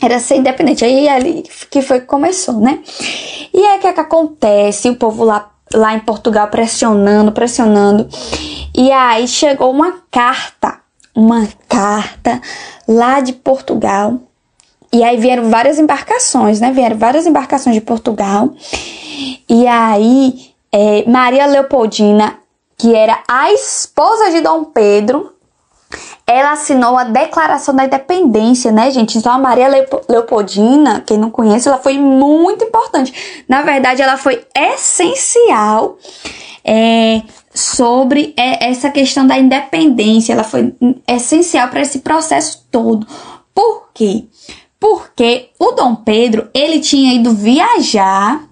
era 0.01 0.19
ser 0.19 0.37
independente. 0.37 0.85
Aí 0.85 1.09
ali 1.09 1.45
que 1.71 1.83
foi 1.83 2.01
que 2.01 2.07
começou, 2.07 2.61
né? 2.61 2.81
E 3.53 3.77
o 3.77 3.79
que, 3.81 3.87
é 3.87 3.93
que 3.93 4.01
acontece? 4.01 4.91
O 4.91 4.97
povo 4.97 5.25
lá, 5.25 5.51
lá 5.73 5.95
em 5.95 6.01
Portugal 6.01 6.49
pressionando, 6.49 7.33
pressionando. 7.33 8.09
E 8.77 8.91
aí 8.91 9.27
chegou 9.27 9.71
uma 9.71 10.03
carta 10.11 10.81
uma 11.17 11.49
carta 11.67 12.41
lá 12.87 13.21
de 13.21 13.33
Portugal. 13.33 14.21
E 14.93 15.03
aí 15.03 15.17
vieram 15.17 15.49
várias 15.51 15.79
embarcações, 15.79 16.61
né? 16.61 16.71
Vieram 16.71 16.97
várias 16.97 17.27
embarcações 17.27 17.75
de 17.75 17.81
Portugal. 17.81 18.51
E 19.49 19.67
aí 19.67 20.51
é, 20.71 21.09
Maria 21.09 21.47
Leopoldina, 21.47 22.39
que 22.77 22.95
era 22.95 23.23
a 23.27 23.51
esposa 23.51 24.31
de 24.31 24.43
Dom 24.43 24.65
Pedro, 24.65 25.33
ela 26.27 26.53
assinou 26.53 26.97
a 26.97 27.05
Declaração 27.05 27.75
da 27.75 27.85
Independência, 27.85 28.73
né, 28.73 28.91
gente? 28.91 29.17
Então 29.17 29.33
a 29.33 29.39
Maria 29.39 29.69
Leopoldina, 30.09 31.01
quem 31.01 31.17
não 31.17 31.31
conhece, 31.31 31.69
ela 31.69 31.79
foi 31.79 31.99
muito 31.99 32.65
importante. 32.65 33.45
Na 33.49 33.63
verdade, 33.63 34.03
ela 34.03 34.17
foi 34.17 34.45
essencial 34.55 35.97
é, 36.65 37.23
sobre 37.55 38.35
é, 38.37 38.69
essa 38.69 38.91
questão 38.91 39.25
da 39.25 39.39
independência. 39.39 40.33
Ela 40.33 40.43
foi 40.43 40.75
essencial 41.07 41.69
para 41.69 41.81
esse 41.81 42.01
processo 42.01 42.67
todo. 42.73 43.07
Por 43.55 43.91
quê? 43.95 44.25
Porque 44.81 45.51
o 45.61 45.73
Dom 45.73 45.95
Pedro, 45.95 46.51
ele 46.53 46.81
tinha 46.81 47.15
ido 47.15 47.33
viajar 47.33 48.45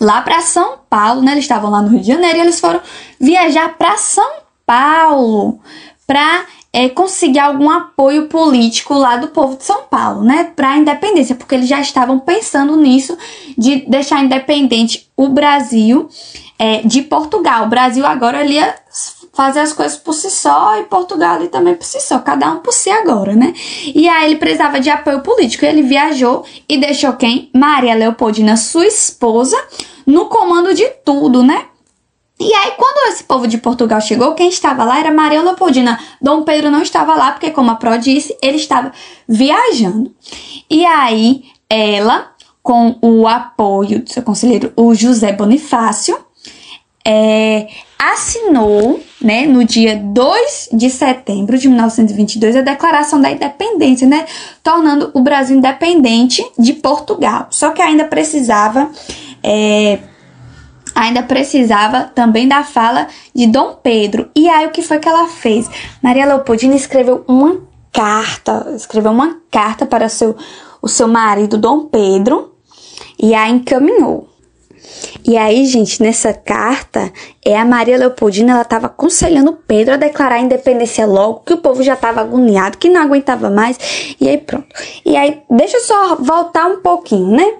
lá 0.00 0.22
para 0.22 0.40
São 0.40 0.78
Paulo, 0.88 1.20
né? 1.20 1.32
Eles 1.32 1.44
estavam 1.44 1.68
lá 1.68 1.82
no 1.82 1.88
Rio 1.88 2.00
de 2.00 2.06
Janeiro 2.06 2.38
e 2.38 2.40
eles 2.42 2.60
foram 2.60 2.80
viajar 3.20 3.76
para 3.76 3.96
São 3.96 4.30
Paulo 4.64 5.60
para 6.06 6.46
é, 6.76 6.90
conseguir 6.90 7.38
algum 7.38 7.70
apoio 7.70 8.26
político 8.28 8.92
lá 8.92 9.16
do 9.16 9.28
povo 9.28 9.56
de 9.56 9.64
São 9.64 9.84
Paulo, 9.84 10.22
né, 10.22 10.52
para 10.54 10.72
a 10.72 10.76
independência, 10.76 11.34
porque 11.34 11.54
eles 11.54 11.66
já 11.66 11.80
estavam 11.80 12.18
pensando 12.18 12.76
nisso 12.76 13.16
de 13.56 13.86
deixar 13.88 14.22
independente 14.22 15.08
o 15.16 15.30
Brasil 15.30 16.06
é, 16.58 16.82
de 16.82 17.00
Portugal. 17.00 17.64
O 17.64 17.68
Brasil 17.68 18.04
agora 18.04 18.44
ia 18.44 18.74
fazer 19.32 19.60
as 19.60 19.72
coisas 19.72 19.96
por 19.96 20.12
si 20.12 20.30
só 20.30 20.78
e 20.78 20.84
Portugal 20.84 21.36
ali 21.36 21.48
também 21.48 21.74
por 21.74 21.86
si 21.86 21.98
só, 21.98 22.18
cada 22.18 22.52
um 22.52 22.58
por 22.58 22.74
si 22.74 22.90
agora, 22.90 23.34
né? 23.34 23.54
E 23.94 24.06
aí 24.06 24.26
ele 24.26 24.36
precisava 24.36 24.78
de 24.78 24.90
apoio 24.90 25.22
político. 25.22 25.64
Ele 25.64 25.80
viajou 25.80 26.44
e 26.68 26.76
deixou 26.76 27.14
quem? 27.14 27.48
Maria 27.54 27.94
Leopoldina, 27.94 28.54
sua 28.54 28.86
esposa, 28.86 29.56
no 30.06 30.26
comando 30.26 30.74
de 30.74 30.86
tudo, 31.06 31.42
né? 31.42 31.68
E 32.38 32.52
aí, 32.52 32.72
quando 32.76 33.12
esse 33.12 33.24
povo 33.24 33.46
de 33.46 33.56
Portugal 33.56 34.00
chegou, 34.00 34.34
quem 34.34 34.48
estava 34.48 34.84
lá 34.84 35.00
era 35.00 35.10
Maria 35.10 35.42
Leopoldina. 35.42 35.98
Dom 36.20 36.42
Pedro 36.42 36.70
não 36.70 36.82
estava 36.82 37.14
lá, 37.14 37.32
porque, 37.32 37.50
como 37.50 37.70
a 37.70 37.76
Pro 37.76 37.98
disse, 37.98 38.36
ele 38.42 38.56
estava 38.56 38.92
viajando. 39.26 40.14
E 40.68 40.84
aí, 40.84 41.44
ela, 41.68 42.30
com 42.62 42.98
o 43.00 43.26
apoio 43.26 44.02
do 44.02 44.12
seu 44.12 44.22
conselheiro, 44.22 44.70
o 44.76 44.94
José 44.94 45.32
Bonifácio, 45.32 46.18
é, 47.06 47.68
assinou, 47.98 49.00
né, 49.22 49.46
no 49.46 49.64
dia 49.64 49.96
2 49.96 50.70
de 50.72 50.90
setembro 50.90 51.56
de 51.56 51.68
1922, 51.68 52.56
a 52.56 52.60
Declaração 52.60 53.20
da 53.20 53.30
Independência, 53.30 54.06
né, 54.06 54.26
tornando 54.62 55.10
o 55.14 55.20
Brasil 55.20 55.56
independente 55.56 56.44
de 56.58 56.74
Portugal. 56.74 57.46
Só 57.50 57.70
que 57.70 57.80
ainda 57.80 58.04
precisava. 58.04 58.90
É, 59.42 60.00
ainda 60.96 61.22
precisava 61.22 62.04
também 62.14 62.48
da 62.48 62.64
fala 62.64 63.06
de 63.34 63.46
Dom 63.46 63.74
Pedro. 63.82 64.30
E 64.34 64.48
aí 64.48 64.66
o 64.66 64.70
que 64.70 64.80
foi 64.80 64.98
que 64.98 65.08
ela 65.08 65.28
fez? 65.28 65.68
Maria 66.02 66.24
Leopoldina 66.24 66.74
escreveu 66.74 67.22
uma 67.28 67.60
carta, 67.92 68.72
escreveu 68.74 69.12
uma 69.12 69.36
carta 69.50 69.84
para 69.84 70.08
seu, 70.08 70.34
o 70.80 70.88
seu 70.88 71.06
marido 71.06 71.58
Dom 71.58 71.86
Pedro 71.86 72.54
e 73.18 73.34
a 73.34 73.48
encaminhou. 73.48 74.30
E 75.26 75.36
aí, 75.36 75.66
gente, 75.66 76.02
nessa 76.02 76.32
carta, 76.32 77.12
é 77.44 77.58
a 77.58 77.64
Maria 77.64 77.98
Leopoldina, 77.98 78.52
ela 78.52 78.62
estava 78.62 78.86
aconselhando 78.86 79.58
Pedro 79.66 79.94
a 79.94 79.96
declarar 79.98 80.36
a 80.36 80.40
independência 80.40 81.04
logo, 81.04 81.40
que 81.44 81.52
o 81.52 81.58
povo 81.58 81.82
já 81.82 81.94
estava 81.94 82.20
agoniado, 82.20 82.78
que 82.78 82.88
não 82.88 83.02
aguentava 83.02 83.50
mais, 83.50 84.16
e 84.20 84.28
aí 84.28 84.38
pronto. 84.38 84.68
E 85.04 85.16
aí, 85.16 85.42
deixa 85.50 85.76
eu 85.76 85.80
só 85.82 86.16
voltar 86.16 86.68
um 86.68 86.80
pouquinho, 86.80 87.36
né? 87.36 87.54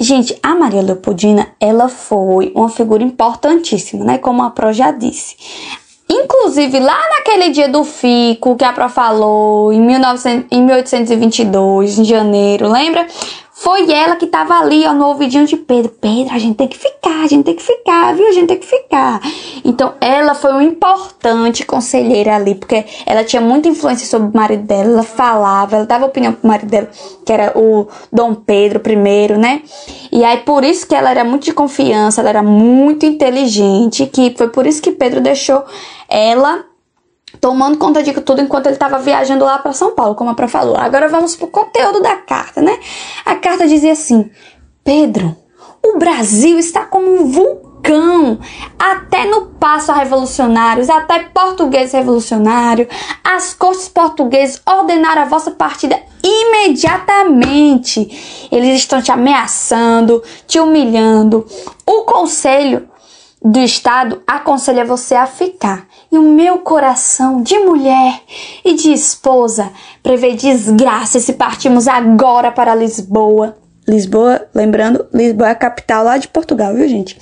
Gente, 0.00 0.38
a 0.42 0.54
Maria 0.54 0.80
Leopoldina, 0.80 1.48
ela 1.60 1.88
foi 1.88 2.52
uma 2.54 2.68
figura 2.68 3.02
importantíssima, 3.02 4.04
né? 4.04 4.18
Como 4.18 4.42
a 4.42 4.50
Pro 4.50 4.72
já 4.72 4.92
disse. 4.92 5.36
Inclusive, 6.08 6.78
lá 6.78 6.96
naquele 7.16 7.50
dia 7.50 7.68
do 7.68 7.82
FICO 7.82 8.56
que 8.56 8.64
a 8.64 8.72
Pro 8.72 8.88
falou, 8.88 9.72
em, 9.72 9.80
1900, 9.80 10.46
em 10.50 10.62
1822, 10.62 11.98
em 11.98 12.04
janeiro, 12.04 12.70
lembra? 12.70 13.06
Foi 13.60 13.90
ela 13.90 14.14
que 14.14 14.28
tava 14.28 14.54
ali, 14.54 14.86
ó, 14.86 14.92
no 14.92 15.06
ouvidinho 15.06 15.44
de 15.44 15.56
Pedro. 15.56 15.90
Pedro, 16.00 16.32
a 16.32 16.38
gente 16.38 16.56
tem 16.56 16.68
que 16.68 16.78
ficar, 16.78 17.24
a 17.24 17.26
gente 17.26 17.44
tem 17.44 17.56
que 17.56 17.62
ficar, 17.62 18.14
viu? 18.14 18.28
A 18.28 18.32
gente 18.32 18.46
tem 18.46 18.56
que 18.56 18.66
ficar. 18.66 19.20
Então, 19.64 19.94
ela 20.00 20.32
foi 20.32 20.52
uma 20.52 20.62
importante 20.62 21.66
conselheira 21.66 22.36
ali, 22.36 22.54
porque 22.54 22.84
ela 23.04 23.24
tinha 23.24 23.42
muita 23.42 23.68
influência 23.68 24.06
sobre 24.06 24.28
o 24.28 24.36
marido 24.36 24.62
dela. 24.62 24.92
Ela 24.92 25.02
falava, 25.02 25.74
ela 25.74 25.86
dava 25.86 26.06
opinião 26.06 26.32
pro 26.32 26.46
marido 26.46 26.70
dela, 26.70 26.88
que 27.26 27.32
era 27.32 27.52
o 27.58 27.88
Dom 28.12 28.32
Pedro 28.34 28.80
I, 28.88 29.36
né? 29.36 29.62
E 30.12 30.24
aí, 30.24 30.38
por 30.38 30.62
isso 30.62 30.86
que 30.86 30.94
ela 30.94 31.10
era 31.10 31.24
muito 31.24 31.44
de 31.44 31.52
confiança, 31.52 32.20
ela 32.20 32.30
era 32.30 32.42
muito 32.44 33.04
inteligente, 33.06 34.06
que 34.06 34.34
foi 34.38 34.50
por 34.50 34.68
isso 34.68 34.80
que 34.80 34.92
Pedro 34.92 35.20
deixou 35.20 35.64
ela 36.08 36.64
tomando 37.40 37.78
conta 37.78 38.02
de 38.02 38.12
tudo 38.12 38.40
enquanto 38.40 38.66
ele 38.66 38.74
estava 38.74 38.98
viajando 38.98 39.44
lá 39.44 39.58
para 39.58 39.72
São 39.72 39.94
Paulo, 39.94 40.14
como 40.14 40.30
a 40.30 40.34
Pro 40.34 40.48
falou. 40.48 40.76
Agora 40.76 41.08
vamos 41.08 41.36
pro 41.36 41.48
conteúdo 41.48 42.00
da 42.00 42.16
carta, 42.16 42.60
né? 42.60 42.78
A 43.24 43.36
carta 43.36 43.66
dizia 43.66 43.92
assim: 43.92 44.30
Pedro, 44.84 45.34
o 45.84 45.98
Brasil 45.98 46.58
está 46.58 46.84
como 46.84 47.10
um 47.10 47.30
vulcão. 47.30 48.38
Até 48.78 49.24
no 49.24 49.46
passo 49.46 49.92
a 49.92 49.94
revolucionários, 49.94 50.90
até 50.90 51.20
português 51.20 51.92
revolucionário, 51.92 52.88
as 53.24 53.54
cortes 53.54 53.88
portuguesas 53.88 54.60
ordenaram 54.66 55.22
a 55.22 55.26
vossa 55.26 55.52
partida 55.52 55.98
imediatamente. 56.22 58.48
Eles 58.50 58.80
estão 58.80 59.00
te 59.00 59.12
ameaçando, 59.12 60.22
te 60.46 60.58
humilhando. 60.58 61.46
O 61.86 62.02
conselho 62.02 62.88
do 63.42 63.60
Estado 63.60 64.22
aconselha 64.26 64.84
você 64.84 65.14
a 65.14 65.26
ficar. 65.26 65.86
E 66.10 66.18
o 66.18 66.22
meu 66.22 66.58
coração 66.58 67.42
de 67.42 67.58
mulher 67.58 68.22
e 68.64 68.74
de 68.74 68.92
esposa 68.92 69.72
prevê 70.02 70.34
desgraça 70.34 71.20
se 71.20 71.34
partimos 71.34 71.86
agora 71.86 72.50
para 72.50 72.74
Lisboa. 72.74 73.56
Lisboa, 73.88 74.46
lembrando, 74.54 75.06
Lisboa 75.14 75.48
é 75.48 75.52
a 75.52 75.54
capital 75.54 76.04
lá 76.04 76.18
de 76.18 76.28
Portugal, 76.28 76.74
viu, 76.74 76.86
gente? 76.86 77.18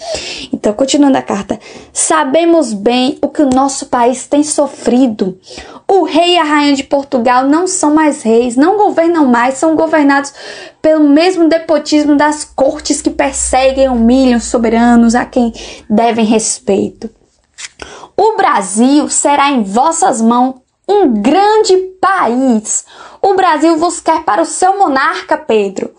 Então, 0.52 0.72
continuando 0.72 1.16
a 1.16 1.22
carta. 1.22 1.60
Sabemos 1.92 2.72
bem 2.72 3.16
o 3.22 3.28
que 3.28 3.40
o 3.40 3.48
nosso 3.48 3.86
país 3.86 4.26
tem 4.26 4.42
sofrido. 4.42 5.38
O 5.86 6.02
rei 6.02 6.34
e 6.34 6.38
a 6.38 6.42
rainha 6.42 6.74
de 6.74 6.82
Portugal 6.82 7.46
não 7.46 7.68
são 7.68 7.94
mais 7.94 8.22
reis, 8.22 8.56
não 8.56 8.76
governam 8.76 9.26
mais, 9.26 9.54
são 9.54 9.76
governados 9.76 10.34
pelo 10.82 11.08
mesmo 11.08 11.48
depotismo 11.48 12.16
das 12.16 12.42
cortes 12.44 13.00
que 13.00 13.10
perseguem 13.10 13.88
humilham 13.88 14.40
soberanos 14.40 15.14
a 15.14 15.24
quem 15.24 15.52
devem 15.88 16.24
respeito. 16.24 17.08
O 18.16 18.36
Brasil 18.36 19.08
será 19.08 19.50
em 19.50 19.62
vossas 19.62 20.20
mãos 20.20 20.56
um 20.88 21.20
grande 21.20 21.76
país. 22.00 22.84
O 23.20 23.34
Brasil 23.34 23.76
vos 23.76 24.00
quer 24.00 24.24
para 24.24 24.42
o 24.42 24.46
seu 24.46 24.78
monarca, 24.78 25.36
Pedro. 25.36 25.94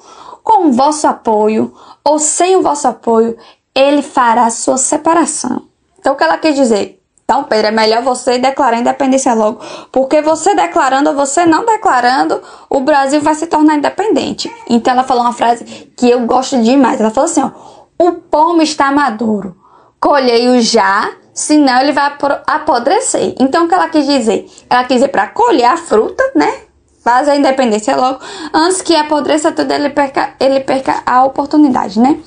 Com 0.48 0.68
o 0.68 0.72
vosso 0.72 1.06
apoio 1.06 1.74
ou 2.06 2.18
sem 2.18 2.56
o 2.56 2.62
vosso 2.62 2.88
apoio, 2.88 3.38
ele 3.76 4.02
fará 4.02 4.46
a 4.46 4.50
sua 4.50 4.78
separação. 4.78 5.64
Então, 6.00 6.14
o 6.14 6.16
que 6.16 6.24
ela 6.24 6.38
quer 6.38 6.54
dizer? 6.54 7.04
Então, 7.26 7.44
Pedro, 7.44 7.68
é 7.68 7.72
melhor 7.72 8.02
você 8.02 8.38
declarar 8.38 8.78
independência 8.78 9.34
logo, 9.34 9.60
porque 9.92 10.22
você 10.22 10.56
declarando 10.56 11.10
ou 11.10 11.16
você 11.18 11.46
não 11.46 11.66
declarando, 11.66 12.42
o 12.70 12.80
Brasil 12.80 13.20
vai 13.20 13.36
se 13.36 13.48
tornar 13.48 13.76
independente. 13.76 14.50
Então, 14.70 14.94
ela 14.94 15.04
falou 15.04 15.24
uma 15.24 15.34
frase 15.34 15.66
que 15.98 16.10
eu 16.10 16.22
gosto 16.22 16.64
demais. 16.64 17.02
Ela 17.02 17.12
falou 17.12 17.30
assim: 17.30 17.44
ó, 17.44 17.52
o 18.00 18.14
pomo 18.14 18.62
está 18.62 18.90
maduro, 18.90 19.54
colhei-o 20.00 20.62
já 20.62 21.12
senão 21.34 21.82
ele 21.82 21.92
vai 21.92 22.16
apodrecer. 22.48 23.36
Então, 23.38 23.66
o 23.66 23.68
que 23.68 23.74
ela 23.74 23.90
quis 23.90 24.06
dizer? 24.06 24.50
Ela 24.70 24.86
quis 24.86 24.96
dizer 24.96 25.10
para 25.10 25.28
colher 25.28 25.66
a 25.66 25.76
fruta, 25.76 26.24
né? 26.34 26.67
Fazer 27.08 27.32
a 27.32 27.38
independência 27.38 27.96
logo, 27.96 28.20
antes 28.54 28.82
que 28.82 28.94
apodreça 28.94 29.50
tudo, 29.54 29.72
ele 29.72 29.90
perca, 29.92 30.34
ele 30.42 30.60
perca 30.60 31.04
a 31.06 31.24
oportunidade, 31.24 32.02
né? 32.02 32.20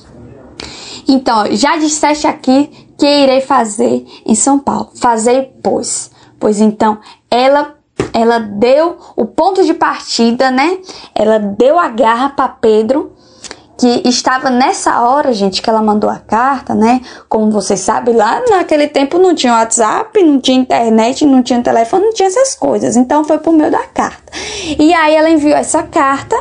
Então, 1.07 1.45
já 1.55 1.77
disseste 1.77 2.27
aqui 2.27 2.89
que 2.97 3.07
irei 3.07 3.43
fazer 3.43 4.07
em 4.25 4.35
São 4.35 4.59
Paulo. 4.59 4.91
Fazer, 4.95 5.53
pois. 5.63 6.11
Pois 6.39 6.63
então, 6.63 6.97
ela 7.31 7.75
ela 8.15 8.39
deu 8.39 8.97
o 9.15 9.27
ponto 9.27 9.63
de 9.67 9.75
partida, 9.75 10.51
né? 10.51 10.79
Ela 11.15 11.39
deu 11.39 11.79
a 11.79 11.89
garra 11.89 12.31
para 12.31 12.49
Pedro 12.49 13.13
que 13.81 14.03
estava 14.07 14.51
nessa 14.51 15.01
hora, 15.01 15.33
gente, 15.33 15.63
que 15.63 15.71
ela 15.71 15.81
mandou 15.81 16.11
a 16.11 16.19
carta, 16.19 16.75
né? 16.75 17.01
Como 17.31 17.51
você 17.51 17.79
sabe, 17.79 18.13
lá 18.13 18.43
naquele 18.51 18.87
tempo 18.87 19.19
não 19.19 19.35
tinha 19.35 19.55
WhatsApp, 19.55 20.23
não 20.23 20.39
tinha 20.39 20.59
internet, 20.59 21.25
não 21.25 21.43
tinha 21.43 21.63
telefone, 21.63 22.05
não 22.05 22.13
tinha 22.13 22.29
essas 22.29 22.55
coisas. 22.55 22.95
Então 22.95 23.25
foi 23.25 23.39
por 23.39 23.55
meio 23.55 23.71
da 23.71 23.83
carta. 23.85 24.31
E 24.79 24.93
aí 24.93 25.15
ela 25.15 25.31
enviou 25.31 25.57
essa 25.57 25.83
carta. 25.83 26.37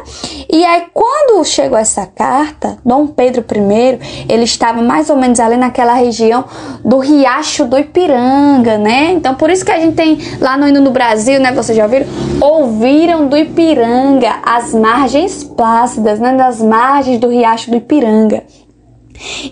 E 0.51 0.65
aí 0.65 0.87
quando 0.93 1.45
chegou 1.45 1.77
essa 1.77 2.05
carta, 2.05 2.77
Dom 2.83 3.07
Pedro 3.07 3.41
I, 3.41 4.25
ele 4.27 4.43
estava 4.43 4.81
mais 4.81 5.09
ou 5.09 5.15
menos 5.15 5.39
ali 5.39 5.55
naquela 5.55 5.93
região 5.93 6.43
do 6.83 6.99
Riacho 6.99 7.63
do 7.63 7.79
Ipiranga, 7.79 8.77
né? 8.77 9.13
Então 9.13 9.35
por 9.35 9.49
isso 9.49 9.63
que 9.63 9.71
a 9.71 9.79
gente 9.79 9.95
tem 9.95 10.17
lá 10.41 10.57
no 10.57 10.67
hino 10.67 10.81
no 10.81 10.91
Brasil, 10.91 11.39
né? 11.39 11.53
Vocês 11.53 11.77
já 11.77 11.85
ouviram? 11.85 12.05
Ouviram 12.41 13.27
do 13.27 13.37
Ipiranga 13.37 14.39
as 14.43 14.73
margens 14.73 15.41
plácidas, 15.41 16.19
né? 16.19 16.35
Das 16.35 16.61
margens 16.61 17.17
do 17.17 17.28
riacho 17.29 17.71
do 17.71 17.77
Ipiranga. 17.77 18.43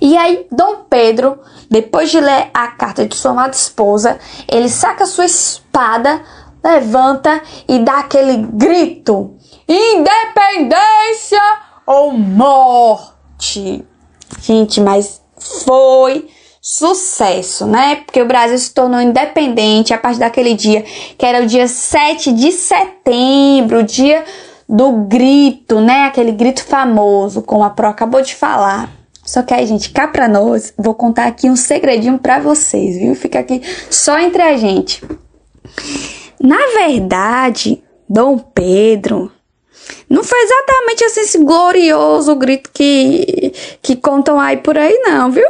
E 0.02 0.18
aí, 0.18 0.48
Dom 0.52 0.86
Pedro, 0.90 1.40
depois 1.70 2.10
de 2.10 2.20
ler 2.20 2.50
a 2.54 2.68
carta 2.68 3.06
de 3.06 3.16
sua 3.16 3.32
amada 3.32 3.54
esposa, 3.54 4.18
ele 4.48 4.70
saca 4.70 5.06
sua 5.06 5.26
espada, 5.26 6.22
levanta 6.64 7.42
e 7.68 7.80
dá 7.80 8.00
aquele 8.00 8.38
grito: 8.38 9.36
Independência 9.68 11.42
ou 11.86 12.14
morte! 12.14 13.86
Gente, 14.42 14.80
mas 14.80 15.22
foi 15.38 16.30
sucesso, 16.62 17.66
né? 17.66 17.98
Porque 18.06 18.22
o 18.22 18.28
Brasil 18.28 18.58
se 18.58 18.74
tornou 18.74 19.00
independente 19.00 19.94
a 19.94 19.98
partir 19.98 20.20
daquele 20.20 20.54
dia, 20.54 20.84
que 21.18 21.26
era 21.26 21.44
o 21.44 21.48
dia 21.48 21.68
7 21.68 22.34
de 22.34 22.52
setembro, 22.52 23.84
dia 23.84 24.26
do 24.68 24.92
grito, 25.04 25.80
né? 25.80 26.06
Aquele 26.06 26.32
grito 26.32 26.64
famoso, 26.64 27.42
como 27.42 27.64
a 27.64 27.70
Pro 27.70 27.88
acabou 27.88 28.22
de 28.22 28.36
falar. 28.36 28.90
Só 29.24 29.42
que 29.42 29.54
aí, 29.54 29.66
gente, 29.66 29.90
cá 29.92 30.08
pra 30.08 30.28
nós, 30.28 30.74
vou 30.78 30.94
contar 30.94 31.28
aqui 31.28 31.50
um 31.50 31.56
segredinho 31.56 32.18
para 32.18 32.40
vocês, 32.40 32.98
viu? 32.98 33.14
Fica 33.14 33.40
aqui 33.40 33.62
só 33.90 34.18
entre 34.20 34.42
a 34.42 34.56
gente. 34.58 35.04
Na 36.40 36.60
verdade, 36.78 37.84
Dom 38.08 38.38
Pedro 38.38 39.32
não 40.10 40.24
foi 40.24 40.40
exatamente 40.40 41.04
assim 41.04 41.22
esse 41.22 41.38
glorioso 41.40 42.36
grito 42.36 42.70
que, 42.74 43.54
que 43.82 43.96
contam 43.96 44.40
aí 44.40 44.58
por 44.58 44.78
aí, 44.78 44.98
não, 45.06 45.30
viu? 45.30 45.46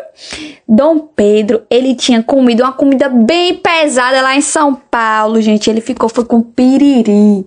Dom 0.67 0.99
Pedro, 0.99 1.63
ele 1.69 1.93
tinha 1.93 2.23
comido 2.23 2.63
uma 2.63 2.73
comida 2.73 3.07
bem 3.07 3.55
pesada 3.55 4.21
lá 4.21 4.35
em 4.35 4.41
São 4.41 4.73
Paulo, 4.73 5.39
gente. 5.41 5.69
Ele 5.69 5.81
ficou, 5.81 6.09
foi 6.09 6.25
com 6.25 6.41
piriri. 6.41 7.45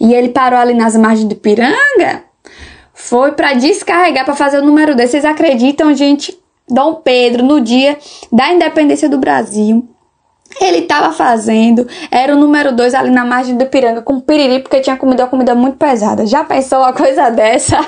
E 0.00 0.14
ele 0.14 0.30
parou 0.30 0.58
ali 0.58 0.74
nas 0.74 0.96
margens 0.96 1.28
do 1.28 1.36
Piranga, 1.36 2.24
foi 2.94 3.32
para 3.32 3.52
descarregar, 3.54 4.24
para 4.24 4.34
fazer 4.34 4.58
o 4.58 4.64
número 4.64 4.94
desse. 4.94 5.12
Vocês 5.12 5.24
acreditam, 5.24 5.94
gente? 5.94 6.36
Dom 6.68 6.94
Pedro, 6.94 7.44
no 7.44 7.60
dia 7.60 7.96
da 8.32 8.52
independência 8.52 9.08
do 9.08 9.18
Brasil, 9.18 9.88
ele 10.60 10.78
estava 10.78 11.12
fazendo, 11.12 11.86
era 12.10 12.34
o 12.34 12.38
número 12.38 12.72
2 12.72 12.94
ali 12.94 13.10
na 13.10 13.24
margem 13.24 13.56
do 13.56 13.66
Piranga 13.66 14.02
com 14.02 14.20
piriri, 14.20 14.60
porque 14.60 14.80
tinha 14.80 14.96
comido 14.96 15.20
uma 15.20 15.28
comida 15.28 15.54
muito 15.54 15.76
pesada. 15.76 16.26
Já 16.26 16.44
pensou 16.44 16.78
uma 16.78 16.92
coisa 16.92 17.28
dessa? 17.30 17.78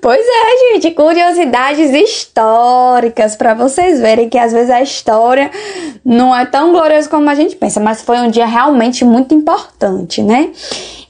pois 0.00 0.24
é, 0.24 0.72
gente, 0.72 0.90
curiosidades 0.92 1.90
históricas 1.90 3.36
para 3.36 3.54
vocês 3.54 4.00
verem 4.00 4.28
que 4.28 4.38
às 4.38 4.52
vezes 4.52 4.70
a 4.70 4.82
história 4.82 5.50
não 6.04 6.34
é 6.34 6.46
tão 6.46 6.72
gloriosa 6.72 7.08
como 7.08 7.28
a 7.28 7.34
gente 7.34 7.56
pensa, 7.56 7.80
mas 7.80 8.02
foi 8.02 8.18
um 8.18 8.30
dia 8.30 8.46
realmente 8.46 9.04
muito 9.04 9.34
importante, 9.34 10.22
né? 10.22 10.50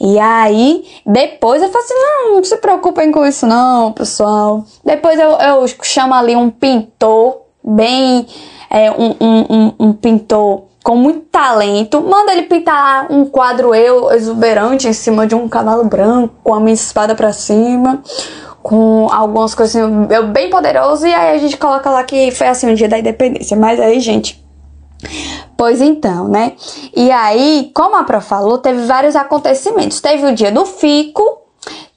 E 0.01 0.19
aí, 0.19 0.85
depois 1.07 1.63
eu 1.63 1.69
falei 1.69 1.85
assim: 1.85 1.95
não, 1.95 2.37
não 2.37 2.45
se 2.45 2.57
preocupem 2.57 3.13
com 3.13 3.25
isso, 3.25 3.47
não, 3.47 3.93
pessoal. 3.93 4.65
Depois 4.85 5.19
eu, 5.19 5.31
eu 5.31 5.65
chamo 5.83 6.15
ali 6.15 6.35
um 6.37 6.51
pintor 6.51 7.43
bem 7.63 8.27
é, 8.71 8.91
um, 8.91 9.15
um, 9.21 9.73
um, 9.79 9.93
pintor 9.93 10.65
com 10.83 10.97
muito 10.97 11.21
talento, 11.31 12.01
manda 12.03 12.33
ele 12.33 12.43
pintar 12.43 13.11
um 13.11 13.25
quadro 13.25 13.75
eu 13.75 14.13
exuberante 14.13 14.87
em 14.87 14.93
cima 14.93 15.27
de 15.27 15.35
um 15.35 15.49
cavalo 15.49 15.85
branco, 15.85 16.35
com 16.45 16.55
a 16.55 16.61
minha 16.61 16.75
espada 16.75 17.15
para 17.15 17.33
cima, 17.33 18.03
com 18.63 19.09
algumas 19.11 19.55
coisas 19.55 19.77
assim, 19.77 20.07
eu 20.11 20.29
bem 20.29 20.51
poderoso, 20.51 21.07
e 21.07 21.15
aí 21.15 21.37
a 21.37 21.39
gente 21.39 21.57
coloca 21.57 21.89
lá 21.91 22.05
que 22.05 22.31
foi 22.31 22.49
assim 22.49 22.71
o 22.71 22.75
dia 22.75 22.89
da 22.89 22.99
independência. 22.99 23.57
Mas 23.57 23.81
aí, 23.81 23.99
gente, 23.99 24.45
Pois 25.57 25.81
então, 25.81 26.29
né? 26.29 26.53
E 26.95 27.11
aí, 27.11 27.71
como 27.75 27.97
a 27.97 28.05
Pro 28.05 28.21
falou, 28.21 28.59
teve 28.59 28.85
vários 28.87 29.15
acontecimentos. 29.15 30.01
Teve 30.01 30.27
o 30.27 30.35
dia 30.35 30.51
do 30.51 30.67
Fico, 30.67 31.34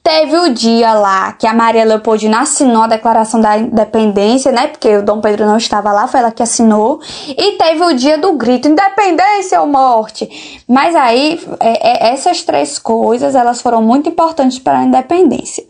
Teve 0.08 0.38
o 0.38 0.54
dia 0.54 0.94
lá 0.94 1.32
que 1.32 1.46
a 1.46 1.52
Maria 1.52 1.84
Leopoldina 1.84 2.40
assinou 2.40 2.84
a 2.84 2.86
declaração 2.86 3.42
da 3.42 3.58
independência, 3.58 4.50
né? 4.50 4.68
Porque 4.68 4.96
o 4.96 5.02
Dom 5.02 5.20
Pedro 5.20 5.44
não 5.44 5.58
estava 5.58 5.92
lá, 5.92 6.08
foi 6.08 6.20
ela 6.20 6.30
que 6.30 6.42
assinou. 6.42 6.98
E 7.28 7.58
teve 7.58 7.84
o 7.84 7.92
dia 7.92 8.16
do 8.16 8.32
grito: 8.32 8.68
independência 8.68 9.60
ou 9.60 9.66
morte. 9.66 10.64
Mas 10.66 10.96
aí, 10.96 11.38
é, 11.60 12.08
é, 12.08 12.14
essas 12.14 12.40
três 12.40 12.78
coisas, 12.78 13.34
elas 13.34 13.60
foram 13.60 13.82
muito 13.82 14.08
importantes 14.08 14.58
para 14.58 14.78
a 14.78 14.84
independência. 14.84 15.62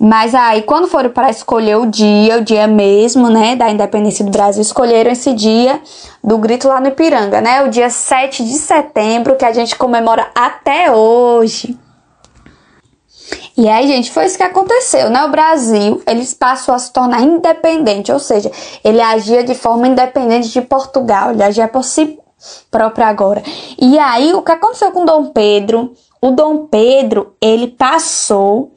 Mas 0.00 0.34
aí, 0.34 0.62
quando 0.62 0.88
foram 0.88 1.10
para 1.10 1.30
escolher 1.30 1.76
o 1.76 1.86
dia, 1.86 2.38
o 2.38 2.40
dia 2.40 2.66
mesmo, 2.66 3.30
né, 3.30 3.54
da 3.54 3.70
independência 3.70 4.24
do 4.24 4.32
Brasil, 4.32 4.62
escolheram 4.62 5.12
esse 5.12 5.32
dia 5.32 5.80
do 6.24 6.36
grito 6.38 6.66
lá 6.66 6.80
no 6.80 6.88
Ipiranga, 6.88 7.40
né? 7.40 7.62
O 7.62 7.68
dia 7.68 7.88
7 7.88 8.42
de 8.42 8.54
setembro, 8.54 9.36
que 9.36 9.44
a 9.44 9.52
gente 9.52 9.76
comemora 9.76 10.28
até 10.34 10.90
hoje. 10.90 11.78
E 13.56 13.68
aí, 13.68 13.86
gente, 13.86 14.10
foi 14.10 14.26
isso 14.26 14.36
que 14.36 14.42
aconteceu, 14.42 15.10
né? 15.10 15.24
O 15.24 15.30
Brasil, 15.30 16.02
ele 16.06 16.26
passou 16.38 16.74
a 16.74 16.78
se 16.78 16.92
tornar 16.92 17.22
independente, 17.22 18.10
ou 18.10 18.18
seja, 18.18 18.50
ele 18.82 19.00
agia 19.00 19.44
de 19.44 19.54
forma 19.54 19.86
independente 19.86 20.48
de 20.48 20.62
Portugal, 20.62 21.30
ele 21.30 21.42
agia 21.42 21.68
por 21.68 21.84
si 21.84 22.18
próprio 22.70 23.04
agora. 23.06 23.42
E 23.78 23.98
aí, 23.98 24.32
o 24.32 24.42
que 24.42 24.52
aconteceu 24.52 24.90
com 24.92 25.04
Dom 25.04 25.26
Pedro? 25.26 25.92
O 26.22 26.30
Dom 26.30 26.66
Pedro, 26.66 27.34
ele 27.40 27.68
passou 27.68 28.72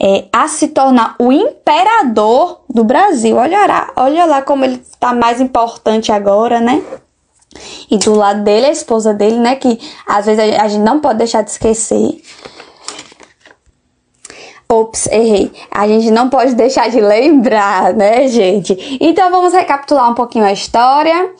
é, 0.00 0.24
a 0.32 0.48
se 0.48 0.68
tornar 0.68 1.14
o 1.20 1.32
imperador 1.32 2.62
do 2.68 2.82
Brasil. 2.82 3.36
Olha 3.36 3.66
lá, 3.66 3.92
olha 3.96 4.24
lá 4.24 4.42
como 4.42 4.64
ele 4.64 4.76
está 4.76 5.12
mais 5.12 5.40
importante 5.40 6.10
agora, 6.10 6.60
né? 6.60 6.82
E 7.90 7.98
do 7.98 8.14
lado 8.14 8.42
dele, 8.42 8.66
a 8.66 8.72
esposa 8.72 9.12
dele, 9.12 9.38
né? 9.38 9.56
Que 9.56 9.78
às 10.06 10.26
vezes 10.26 10.40
a 10.58 10.68
gente 10.68 10.82
não 10.82 11.00
pode 11.00 11.18
deixar 11.18 11.42
de 11.42 11.50
esquecer. 11.50 12.20
Ops, 14.70 15.08
errei. 15.08 15.50
A 15.68 15.88
gente 15.88 16.12
não 16.12 16.30
pode 16.30 16.54
deixar 16.54 16.88
de 16.88 17.00
lembrar, 17.00 17.92
né, 17.92 18.28
gente? 18.28 18.98
Então 19.00 19.28
vamos 19.28 19.52
recapitular 19.52 20.08
um 20.08 20.14
pouquinho 20.14 20.44
a 20.44 20.52
história. 20.52 21.34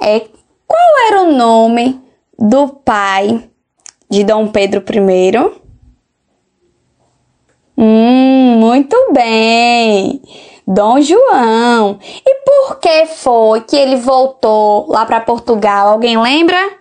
É, 0.00 0.20
qual 0.66 1.08
era 1.08 1.22
o 1.22 1.32
nome 1.32 2.00
do 2.38 2.68
pai 2.68 3.44
de 4.08 4.24
Dom 4.24 4.48
Pedro 4.48 4.82
I? 4.88 5.60
Hum, 7.76 8.56
muito 8.58 8.96
bem. 9.12 10.22
Dom 10.66 11.02
João. 11.02 11.98
E 12.24 12.34
por 12.44 12.78
que 12.78 13.06
foi 13.06 13.60
que 13.60 13.76
ele 13.76 13.96
voltou 13.96 14.86
lá 14.88 15.04
para 15.04 15.20
Portugal? 15.20 15.88
Alguém 15.88 16.18
lembra? 16.18 16.79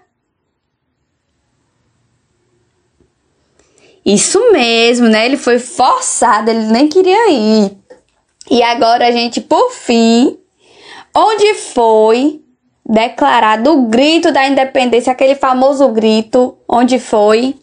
Isso 4.10 4.52
mesmo, 4.52 5.08
né? 5.08 5.24
Ele 5.28 5.38
foi 5.38 5.60
forçado, 5.60 6.50
ele 6.50 6.66
nem 6.66 6.88
queria 6.88 7.30
ir. 7.30 7.78
E 8.50 8.64
agora 8.64 9.06
a 9.08 9.12
gente, 9.12 9.40
por 9.40 9.70
fim, 9.72 10.36
onde 11.16 11.54
foi 11.54 12.42
declarado 12.84 13.72
o 13.72 13.84
grito 13.84 14.32
da 14.32 14.48
independência, 14.48 15.14
aquele 15.14 15.36
famoso 15.36 15.88
grito, 15.90 16.58
onde 16.68 16.98
foi? 16.98 17.56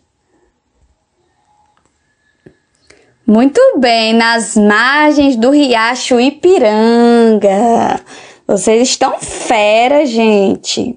Muito 3.26 3.60
bem, 3.78 4.12
nas 4.12 4.56
margens 4.56 5.34
do 5.34 5.50
riacho 5.50 6.20
Ipiranga. 6.20 8.00
Vocês 8.46 8.90
estão 8.90 9.18
fera, 9.18 10.06
gente. 10.06 10.96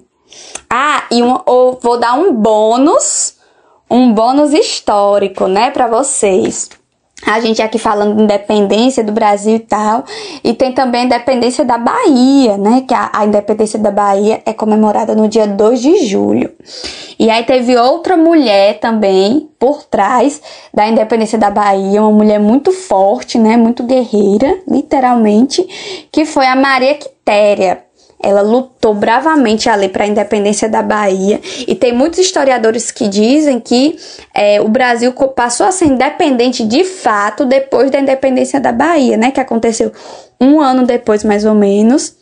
Ah, 0.72 1.06
e 1.10 1.20
um, 1.24 1.40
vou 1.82 1.98
dar 1.98 2.14
um 2.14 2.32
bônus 2.32 3.39
um 3.90 4.12
bônus 4.12 4.52
histórico, 4.52 5.46
né, 5.46 5.70
para 5.70 5.88
vocês. 5.88 6.70
A 7.26 7.38
gente 7.38 7.60
aqui 7.60 7.78
falando 7.78 8.16
de 8.16 8.22
independência 8.22 9.04
do 9.04 9.12
Brasil 9.12 9.56
e 9.56 9.58
tal. 9.58 10.04
E 10.42 10.54
tem 10.54 10.72
também 10.72 11.02
a 11.02 11.04
independência 11.04 11.64
da 11.64 11.76
Bahia, 11.76 12.56
né? 12.56 12.82
Que 12.88 12.94
a, 12.94 13.10
a 13.12 13.26
independência 13.26 13.78
da 13.78 13.90
Bahia 13.90 14.40
é 14.46 14.54
comemorada 14.54 15.14
no 15.14 15.28
dia 15.28 15.46
2 15.46 15.82
de 15.82 16.06
julho. 16.06 16.50
E 17.18 17.28
aí 17.28 17.44
teve 17.44 17.76
outra 17.76 18.16
mulher 18.16 18.78
também 18.80 19.50
por 19.58 19.84
trás 19.84 20.40
da 20.72 20.88
independência 20.88 21.38
da 21.38 21.50
Bahia, 21.50 22.00
uma 22.00 22.10
mulher 22.10 22.40
muito 22.40 22.72
forte, 22.72 23.38
né? 23.38 23.56
Muito 23.56 23.82
guerreira, 23.82 24.58
literalmente, 24.66 25.62
que 26.10 26.24
foi 26.24 26.46
a 26.46 26.56
Maria 26.56 26.94
Quitéria. 26.94 27.84
Ela 28.22 28.42
lutou 28.42 28.92
bravamente 28.92 29.66
ali 29.68 29.88
para 29.88 30.04
a 30.04 30.06
independência 30.06 30.68
da 30.68 30.82
Bahia 30.82 31.40
e 31.66 31.74
tem 31.74 31.92
muitos 31.92 32.18
historiadores 32.18 32.90
que 32.90 33.08
dizem 33.08 33.58
que 33.58 33.98
é, 34.34 34.60
o 34.60 34.68
Brasil 34.68 35.10
passou 35.12 35.64
a 35.64 35.72
ser 35.72 35.86
independente 35.86 36.66
de 36.66 36.84
fato 36.84 37.46
depois 37.46 37.90
da 37.90 37.98
independência 37.98 38.60
da 38.60 38.72
Bahia, 38.72 39.16
né? 39.16 39.30
Que 39.30 39.40
aconteceu 39.40 39.90
um 40.38 40.60
ano 40.60 40.84
depois, 40.84 41.24
mais 41.24 41.46
ou 41.46 41.54
menos. 41.54 42.20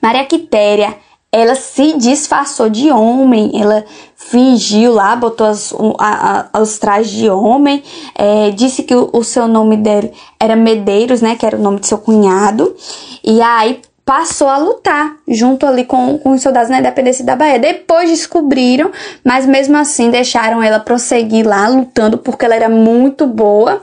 Maria 0.00 0.24
Quitéria, 0.24 0.96
ela 1.34 1.56
se 1.56 1.98
disfarçou 1.98 2.70
de 2.70 2.92
homem, 2.92 3.50
ela 3.60 3.84
fingiu 4.14 4.92
lá, 4.92 5.16
botou 5.16 5.48
as, 5.48 5.74
a, 5.98 6.46
a, 6.52 6.60
os 6.60 6.78
trajes 6.78 7.10
de 7.10 7.28
homem, 7.28 7.82
é, 8.14 8.52
disse 8.52 8.84
que 8.84 8.94
o, 8.94 9.10
o, 9.12 9.24
seu 9.24 9.48
nome 9.48 9.76
dele 9.76 10.12
era 10.38 10.54
Medeiros, 10.54 11.20
né, 11.20 11.34
que 11.34 11.44
era 11.44 11.56
o 11.56 11.60
nome 11.60 11.80
de 11.80 11.88
seu 11.88 11.98
cunhado, 11.98 12.76
e 13.24 13.42
aí 13.42 13.82
passou 14.04 14.46
a 14.46 14.58
lutar 14.58 15.16
junto 15.26 15.66
ali 15.66 15.84
com, 15.84 16.18
com 16.18 16.34
os 16.34 16.42
soldados 16.42 16.70
na 16.70 16.78
independência 16.78 17.24
da 17.24 17.34
Bahia. 17.34 17.58
Depois 17.58 18.08
descobriram, 18.10 18.92
mas 19.24 19.44
mesmo 19.44 19.76
assim 19.76 20.10
deixaram 20.10 20.62
ela 20.62 20.78
prosseguir 20.78 21.44
lá 21.44 21.66
lutando 21.66 22.16
porque 22.16 22.44
ela 22.44 22.54
era 22.54 22.68
muito 22.68 23.26
boa. 23.26 23.80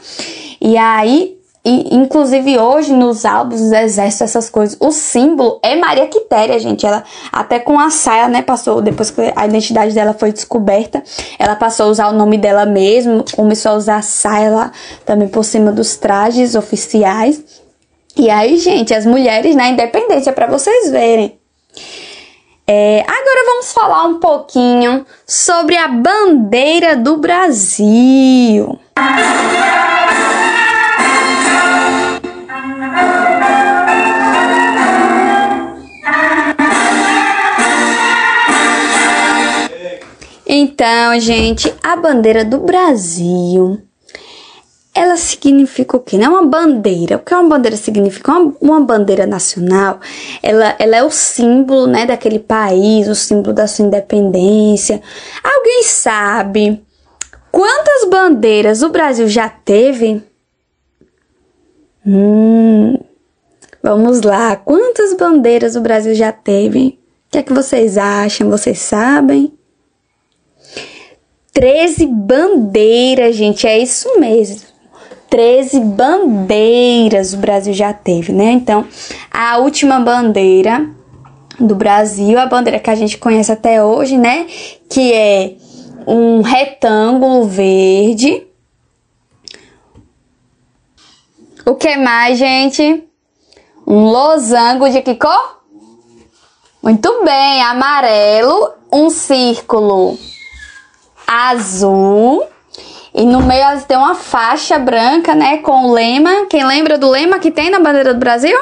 E 0.61 0.77
aí 0.77 1.40
e, 1.63 1.95
inclusive 1.95 2.57
hoje 2.57 2.91
nos 2.91 3.23
álbuns 3.23 3.61
do 3.61 3.75
exército, 3.75 4.23
essas 4.23 4.49
coisas, 4.49 4.75
o 4.79 4.91
símbolo 4.91 5.59
é 5.61 5.75
Maria 5.75 6.07
Quitéria, 6.07 6.57
gente. 6.59 6.85
Ela 6.85 7.03
até 7.31 7.59
com 7.59 7.79
a 7.79 7.91
saia, 7.91 8.27
né, 8.27 8.41
passou, 8.41 8.81
depois 8.81 9.11
que 9.11 9.21
a 9.35 9.45
identidade 9.45 9.93
dela 9.93 10.13
foi 10.13 10.31
descoberta, 10.31 11.03
ela 11.37 11.55
passou 11.55 11.85
a 11.85 11.89
usar 11.89 12.07
o 12.09 12.13
nome 12.13 12.37
dela 12.37 12.65
mesmo, 12.65 13.23
começou 13.35 13.73
a 13.73 13.75
usar 13.75 13.97
a 13.97 14.01
saia 14.01 14.49
lá 14.49 14.71
também 15.05 15.27
por 15.27 15.43
cima 15.43 15.71
dos 15.71 15.95
trajes 15.95 16.55
oficiais. 16.55 17.43
E 18.17 18.29
aí, 18.29 18.57
gente, 18.57 18.93
as 18.93 19.05
mulheres 19.05 19.55
na 19.55 19.69
independência, 19.69 20.33
para 20.33 20.47
vocês 20.47 20.89
verem. 20.89 21.39
É, 22.67 23.01
agora 23.01 23.45
vamos 23.45 23.71
falar 23.71 24.03
um 24.05 24.19
pouquinho 24.19 25.05
sobre 25.27 25.75
a 25.77 25.87
bandeira 25.87 26.95
do 26.95 27.17
Brasil. 27.17 28.79
Então, 40.53 41.19
gente, 41.19 41.73
a 41.81 41.95
bandeira 41.95 42.43
do 42.43 42.59
Brasil, 42.59 43.79
ela 44.93 45.15
significa 45.15 45.95
o 45.95 45.99
quê? 45.99 46.17
Não 46.17 46.25
é 46.25 46.29
uma 46.29 46.45
bandeira. 46.45 47.15
O 47.15 47.19
que 47.19 47.33
uma 47.33 47.47
bandeira 47.47 47.77
significa? 47.77 48.31
Uma, 48.31 48.53
uma 48.59 48.81
bandeira 48.81 49.25
nacional, 49.25 49.99
ela, 50.43 50.75
ela 50.77 50.95
é 50.97 51.03
o 51.03 51.09
símbolo, 51.09 51.87
né, 51.87 52.05
daquele 52.05 52.39
país, 52.39 53.07
o 53.07 53.15
símbolo 53.15 53.53
da 53.53 53.67
sua 53.67 53.85
independência. 53.85 55.01
Alguém 55.43 55.83
sabe 55.83 56.83
quantas 57.51 58.09
bandeiras 58.09 58.81
o 58.81 58.89
Brasil 58.89 59.27
já 59.27 59.47
teve? 59.47 60.21
Hum, 62.05 62.97
vamos 63.81 64.21
lá. 64.21 64.55
Quantas 64.55 65.13
bandeiras 65.15 65.75
o 65.75 65.81
Brasil 65.81 66.15
já 66.15 66.31
teve? 66.31 66.99
O 67.27 67.31
que 67.31 67.37
é 67.37 67.43
que 67.43 67.53
vocês 67.53 67.97
acham? 67.97 68.49
Vocês 68.49 68.79
sabem? 68.79 69.53
13 71.53 72.07
bandeiras, 72.07 73.35
gente, 73.35 73.67
é 73.67 73.77
isso 73.77 74.19
mesmo. 74.19 74.61
13 75.29 75.79
bandeiras 75.79 77.33
o 77.33 77.37
Brasil 77.37 77.73
já 77.73 77.93
teve, 77.93 78.33
né? 78.33 78.51
Então, 78.51 78.85
a 79.31 79.57
última 79.59 79.99
bandeira 79.99 80.89
do 81.59 81.75
Brasil, 81.75 82.37
a 82.39 82.45
bandeira 82.45 82.79
que 82.79 82.89
a 82.89 82.95
gente 82.95 83.17
conhece 83.17 83.51
até 83.51 83.83
hoje, 83.83 84.17
né? 84.17 84.47
Que 84.89 85.13
é 85.13 85.53
um 86.07 86.41
retângulo 86.41 87.45
verde. 87.45 88.43
O 91.65 91.75
que 91.75 91.95
mais, 91.95 92.39
gente? 92.39 93.03
Um 93.85 94.05
losango 94.05 94.89
de 94.89 95.01
que 95.01 95.15
cor? 95.15 95.61
Muito 96.81 97.23
bem, 97.23 97.61
amarelo, 97.61 98.73
um 98.91 99.09
círculo 99.11 100.17
azul. 101.27 102.43
E 103.13 103.23
no 103.25 103.41
meio 103.41 103.79
tem 103.87 103.97
uma 103.97 104.15
faixa 104.15 104.79
branca, 104.79 105.35
né? 105.35 105.57
Com 105.59 105.85
o 105.85 105.93
lema. 105.93 106.47
Quem 106.49 106.65
lembra 106.65 106.97
do 106.97 107.09
lema 107.09 107.37
que 107.37 107.51
tem 107.51 107.69
na 107.69 107.79
bandeira 107.79 108.13
do 108.13 108.19
Brasil? 108.19 108.57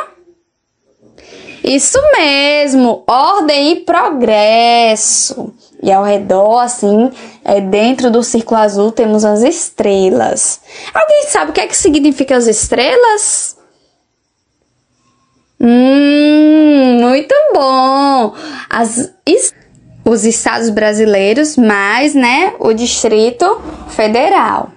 Isso 1.64 2.00
mesmo, 2.14 3.04
ordem 3.08 3.72
e 3.72 3.76
progresso. 3.82 5.54
E 5.82 5.92
ao 5.92 6.04
redor, 6.04 6.60
assim, 6.60 7.12
é, 7.44 7.62
dentro 7.62 8.12
do 8.12 8.22
círculo 8.22 8.60
azul, 8.60 8.92
temos 8.92 9.24
as 9.24 9.42
estrelas. 9.42 10.60
Alguém 10.94 11.24
sabe 11.28 11.52
o 11.52 11.54
que 11.54 11.62
é 11.62 11.68
que 11.68 11.78
significa 11.78 12.36
as 12.36 12.48
estrelas? 12.48 13.58
Hum, 15.60 17.00
muito 17.02 17.36
bom! 17.54 18.34
As 18.70 19.12
os 20.10 20.26
estados 20.26 20.70
brasileiros, 20.70 21.56
mais, 21.56 22.16
né, 22.16 22.54
o 22.60 22.74
Distrito 22.74 23.62
Federal. 23.90 24.70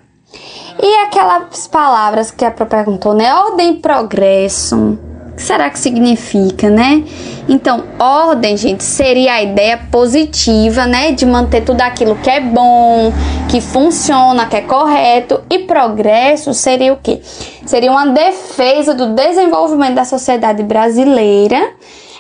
E 0.81 0.95
aquelas 1.05 1.67
palavras 1.67 2.31
que 2.31 2.45
a 2.45 2.51
própria 2.51 2.85
perguntou, 2.85 3.15
né? 3.15 3.33
Ordem 3.35 3.75
e 3.75 3.77
progresso. 3.77 4.99
Que 5.43 5.47
será 5.49 5.69
que 5.69 5.79
significa, 5.81 6.71
né? 6.71 7.03
Então, 7.49 7.83
ordem, 7.99 8.57
gente, 8.57 8.85
seria 8.85 9.35
a 9.35 9.43
ideia 9.43 9.77
positiva, 9.91 10.87
né? 10.87 11.11
De 11.11 11.27
manter 11.27 11.65
tudo 11.65 11.81
aquilo 11.81 12.15
que 12.15 12.31
é 12.31 12.39
bom, 12.39 13.13
que 13.51 13.61
funciona, 13.61 14.47
que 14.47 14.55
é 14.55 14.61
correto. 14.61 15.43
E 15.51 15.59
progresso 15.59 16.55
seria 16.55 16.93
o 16.93 16.97
quê? 16.97 17.21
Seria 17.67 17.91
uma 17.91 18.07
defesa 18.07 18.95
do 18.95 19.17
desenvolvimento 19.17 19.95
da 19.95 20.05
sociedade 20.05 20.63
brasileira 20.63 21.73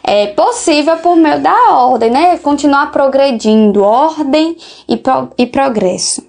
é 0.03 0.27
possível 0.27 0.97
por 0.97 1.15
meio 1.15 1.39
da 1.41 1.77
ordem, 1.77 2.11
né? 2.11 2.37
Continuar 2.39 2.91
progredindo, 2.91 3.85
ordem 3.85 4.57
e, 4.89 4.97
pro, 4.97 5.31
e 5.39 5.47
progresso. 5.47 6.27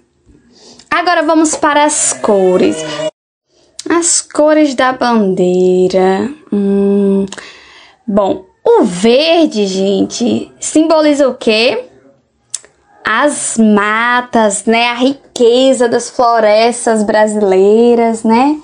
Agora 0.91 1.23
vamos 1.23 1.55
para 1.55 1.85
as 1.85 2.13
cores. 2.13 2.85
As 3.89 4.21
cores 4.21 4.75
da 4.75 4.93
bandeira. 4.93 6.29
Hum, 6.51 7.25
bom, 8.07 8.45
o 8.63 8.83
verde, 8.83 9.67
gente, 9.67 10.51
simboliza 10.59 11.27
o 11.27 11.35
quê? 11.35 11.85
As 13.03 13.57
matas, 13.57 14.63
né? 14.65 14.87
A 14.87 14.95
riqueza 14.95 15.89
das 15.89 16.09
florestas 16.09 17.03
brasileiras, 17.03 18.23
né? 18.23 18.57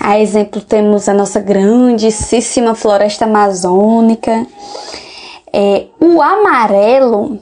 A 0.00 0.18
exemplo, 0.18 0.60
temos 0.60 1.08
a 1.08 1.14
nossa 1.14 1.40
grandíssima 1.40 2.74
floresta 2.74 3.26
amazônica. 3.26 4.46
É, 5.52 5.86
o 6.00 6.20
amarelo, 6.20 7.38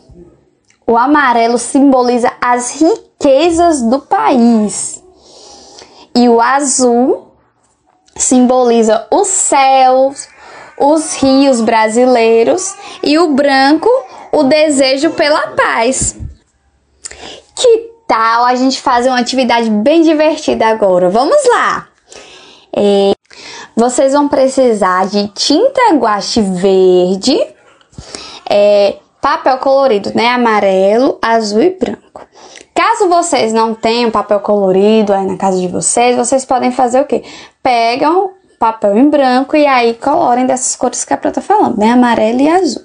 o 0.86 0.96
amarelo 0.96 1.58
simboliza 1.58 2.30
as 2.40 2.80
riquezas 2.80 3.82
do 3.82 4.00
país. 4.00 5.02
E 6.16 6.30
o 6.30 6.40
azul 6.40 7.30
simboliza 8.16 9.06
os 9.12 9.28
céus, 9.28 10.26
os 10.80 11.14
rios 11.16 11.60
brasileiros. 11.60 12.74
E 13.02 13.18
o 13.18 13.34
branco, 13.34 13.90
o 14.32 14.44
desejo 14.44 15.10
pela 15.10 15.48
paz. 15.48 16.16
Que 17.54 17.90
tal 18.08 18.46
a 18.46 18.54
gente 18.54 18.80
fazer 18.80 19.10
uma 19.10 19.20
atividade 19.20 19.68
bem 19.68 20.00
divertida 20.00 20.66
agora? 20.66 21.10
Vamos 21.10 21.36
lá! 21.50 21.86
É, 22.74 23.12
vocês 23.74 24.14
vão 24.14 24.26
precisar 24.26 25.06
de 25.06 25.28
tinta 25.28 25.92
guache 25.94 26.40
verde, 26.40 27.38
é, 28.48 28.96
papel 29.20 29.58
colorido, 29.58 30.12
né? 30.14 30.28
Amarelo, 30.28 31.18
azul 31.20 31.62
e 31.62 31.70
branco. 31.70 32.25
Caso 32.76 33.08
vocês 33.08 33.54
não 33.54 33.74
tenham 33.74 34.10
papel 34.10 34.38
colorido 34.40 35.14
aí 35.14 35.24
na 35.24 35.38
casa 35.38 35.58
de 35.58 35.66
vocês, 35.66 36.14
vocês 36.14 36.44
podem 36.44 36.70
fazer 36.70 37.00
o 37.00 37.06
quê? 37.06 37.24
Pegam 37.62 38.32
papel 38.58 38.98
em 38.98 39.08
branco 39.08 39.56
e 39.56 39.66
aí 39.66 39.94
colorem 39.94 40.44
dessas 40.44 40.76
cores 40.76 41.02
que 41.02 41.14
a 41.14 41.16
Prata 41.16 41.40
tá 41.40 41.46
falando, 41.46 41.78
né? 41.78 41.90
Amarelo 41.92 42.40
e 42.40 42.48
azul. 42.50 42.82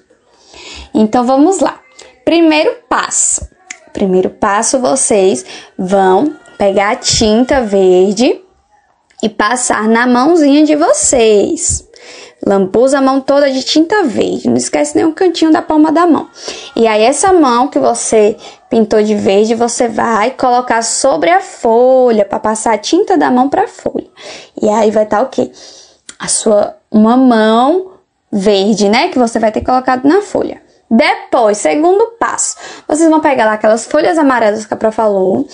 Então 0.93 1.25
vamos 1.25 1.59
lá. 1.59 1.77
Primeiro 2.23 2.73
passo. 2.87 3.45
Primeiro 3.91 4.29
passo, 4.29 4.79
vocês 4.79 5.45
vão 5.77 6.33
pegar 6.57 6.91
a 6.91 6.95
tinta 6.95 7.61
verde 7.61 8.41
e 9.21 9.27
passar 9.27 9.89
na 9.89 10.07
mãozinha 10.07 10.63
de 10.63 10.75
vocês. 10.77 11.85
Lambuza 12.45 12.97
a 12.97 13.01
mão 13.01 13.21
toda 13.21 13.51
de 13.51 13.63
tinta 13.63 14.03
verde, 14.03 14.49
não 14.49 14.57
esquece 14.57 14.95
nenhum 14.95 15.11
cantinho 15.11 15.51
da 15.51 15.61
palma 15.61 15.91
da 15.91 16.07
mão. 16.07 16.27
E 16.75 16.87
aí 16.87 17.03
essa 17.03 17.31
mão 17.31 17.67
que 17.67 17.77
você 17.77 18.35
pintou 18.69 19.03
de 19.03 19.13
verde, 19.13 19.53
você 19.53 19.87
vai 19.87 20.31
colocar 20.31 20.81
sobre 20.81 21.29
a 21.29 21.39
folha 21.39 22.25
para 22.25 22.39
passar 22.39 22.73
a 22.73 22.77
tinta 22.77 23.17
da 23.17 23.29
mão 23.29 23.49
para 23.49 23.65
a 23.65 23.67
folha. 23.67 24.07
E 24.61 24.67
aí 24.69 24.89
vai 24.89 25.03
estar 25.03 25.17
tá 25.17 25.23
o 25.23 25.27
quê? 25.27 25.51
A 26.17 26.27
sua 26.27 26.75
uma 26.89 27.15
mão 27.15 27.91
verde, 28.31 28.89
né, 28.89 29.09
que 29.09 29.19
você 29.19 29.39
vai 29.39 29.51
ter 29.51 29.61
colocado 29.61 30.05
na 30.05 30.21
folha. 30.21 30.61
Depois, 30.89 31.57
segundo 31.57 32.17
passo, 32.19 32.57
vocês 32.85 33.09
vão 33.09 33.21
pegar 33.21 33.45
lá 33.45 33.53
aquelas 33.53 33.85
folhas 33.85 34.17
amarelas 34.17 34.65
que 34.65 34.73
a 34.73 34.77
Pro 34.77 34.91
falou. 34.91 35.47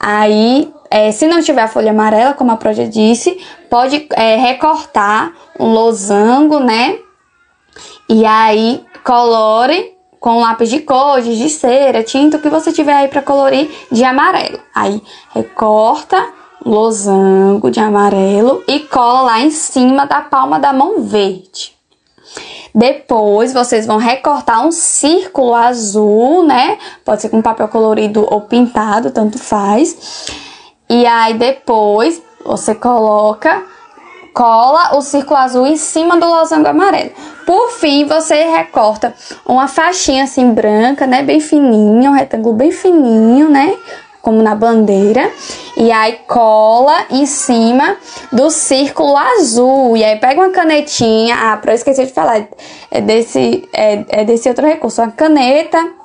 Aí, 0.00 0.72
é, 0.90 1.12
se 1.12 1.26
não 1.26 1.42
tiver 1.42 1.68
folha 1.68 1.90
amarela, 1.90 2.34
como 2.34 2.50
a 2.50 2.56
Pro 2.56 2.72
já 2.72 2.84
disse, 2.84 3.38
pode 3.68 4.06
é, 4.12 4.36
recortar 4.36 5.32
um 5.58 5.72
losango, 5.72 6.60
né? 6.60 6.98
E 8.08 8.24
aí, 8.24 8.84
colore 9.04 9.94
com 10.18 10.40
lápis 10.40 10.70
de 10.70 10.80
cor, 10.80 11.20
de 11.20 11.48
cera, 11.48 12.02
tinta, 12.02 12.36
o 12.36 12.40
que 12.40 12.48
você 12.48 12.72
tiver 12.72 12.94
aí 12.94 13.08
para 13.08 13.22
colorir 13.22 13.70
de 13.92 14.02
amarelo. 14.02 14.58
Aí, 14.74 15.02
recorta 15.34 16.16
um 16.64 16.70
losango 16.70 17.70
de 17.70 17.80
amarelo 17.80 18.64
e 18.66 18.80
cola 18.80 19.22
lá 19.22 19.40
em 19.40 19.50
cima 19.50 20.06
da 20.06 20.22
palma 20.22 20.58
da 20.58 20.72
mão 20.72 21.02
verde. 21.02 21.76
Depois 22.74 23.52
vocês 23.52 23.86
vão 23.86 23.96
recortar 23.96 24.66
um 24.66 24.70
círculo 24.70 25.54
azul, 25.54 26.44
né? 26.44 26.78
Pode 27.04 27.22
ser 27.22 27.28
com 27.28 27.42
papel 27.42 27.68
colorido 27.68 28.26
ou 28.28 28.42
pintado, 28.42 29.10
tanto 29.10 29.38
faz. 29.38 30.47
E 30.88 31.06
aí 31.06 31.34
depois 31.34 32.22
você 32.44 32.74
coloca, 32.74 33.62
cola 34.32 34.96
o 34.96 35.02
círculo 35.02 35.38
azul 35.38 35.66
em 35.66 35.76
cima 35.76 36.16
do 36.16 36.26
losango 36.26 36.68
amarelo. 36.68 37.10
Por 37.44 37.70
fim, 37.72 38.06
você 38.06 38.44
recorta 38.44 39.14
uma 39.44 39.68
faixinha 39.68 40.24
assim 40.24 40.52
branca, 40.52 41.06
né? 41.06 41.22
Bem 41.22 41.40
fininha, 41.40 42.10
um 42.10 42.14
retângulo 42.14 42.54
bem 42.54 42.72
fininho, 42.72 43.48
né? 43.50 43.76
como 44.20 44.42
na 44.42 44.54
bandeira, 44.54 45.30
e 45.74 45.90
aí 45.90 46.18
cola 46.26 47.06
em 47.10 47.24
cima 47.24 47.96
do 48.30 48.50
círculo 48.50 49.16
azul. 49.16 49.96
E 49.96 50.04
aí 50.04 50.18
pega 50.18 50.40
uma 50.40 50.50
canetinha, 50.50 51.34
ah, 51.34 51.56
para 51.56 51.72
eu 51.72 51.76
esquecer 51.76 52.04
de 52.04 52.12
falar, 52.12 52.46
é 52.90 53.00
desse, 53.00 53.66
é, 53.72 54.04
é 54.08 54.24
desse 54.26 54.46
outro 54.46 54.66
recurso, 54.66 55.00
uma 55.00 55.10
caneta 55.10 55.97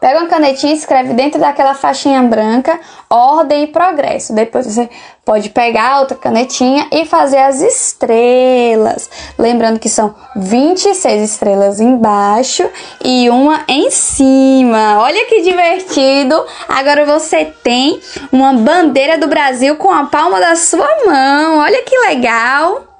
Pega 0.00 0.20
uma 0.20 0.28
canetinha 0.28 0.72
e 0.72 0.76
escreve 0.76 1.14
dentro 1.14 1.40
daquela 1.40 1.74
faixinha 1.74 2.22
branca 2.22 2.78
ordem 3.08 3.64
e 3.64 3.66
progresso. 3.68 4.34
Depois 4.34 4.66
você 4.66 4.88
pode 5.24 5.50
pegar 5.50 6.00
outra 6.00 6.16
canetinha 6.16 6.86
e 6.92 7.04
fazer 7.04 7.38
as 7.38 7.60
estrelas. 7.60 9.08
Lembrando 9.38 9.78
que 9.78 9.88
são 9.88 10.14
26 10.36 11.30
estrelas 11.30 11.80
embaixo 11.80 12.68
e 13.02 13.30
uma 13.30 13.64
em 13.68 13.90
cima. 13.90 15.00
Olha 15.00 15.26
que 15.26 15.42
divertido! 15.42 16.44
Agora 16.68 17.04
você 17.04 17.46
tem 17.62 18.00
uma 18.30 18.52
bandeira 18.52 19.18
do 19.18 19.26
Brasil 19.26 19.76
com 19.76 19.90
a 19.90 20.04
palma 20.04 20.40
da 20.40 20.56
sua 20.56 20.88
mão. 21.06 21.58
Olha 21.58 21.82
que 21.82 21.96
legal! 21.98 22.93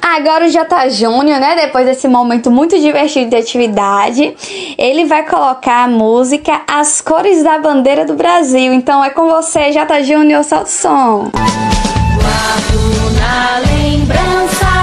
Agora 0.00 0.44
o 0.44 0.48
J 0.48 0.88
Júnior, 0.90 1.40
né, 1.40 1.56
depois 1.56 1.86
desse 1.86 2.06
momento 2.06 2.50
muito 2.50 2.78
divertido 2.78 3.30
de 3.30 3.36
atividade, 3.36 4.36
ele 4.76 5.06
vai 5.06 5.24
colocar 5.26 5.84
a 5.84 5.88
música 5.88 6.62
As 6.68 7.00
Cores 7.00 7.42
da 7.42 7.58
Bandeira 7.58 8.04
do 8.04 8.14
Brasil. 8.14 8.72
Então 8.72 9.02
é 9.04 9.10
com 9.10 9.26
você, 9.28 9.72
J 9.72 10.02
Júnior, 10.02 10.44
solta 10.44 10.64
o 10.64 10.70
som. 10.70 11.30
Guardo 11.32 13.10
na 13.18 13.58
lembrança 13.58 14.73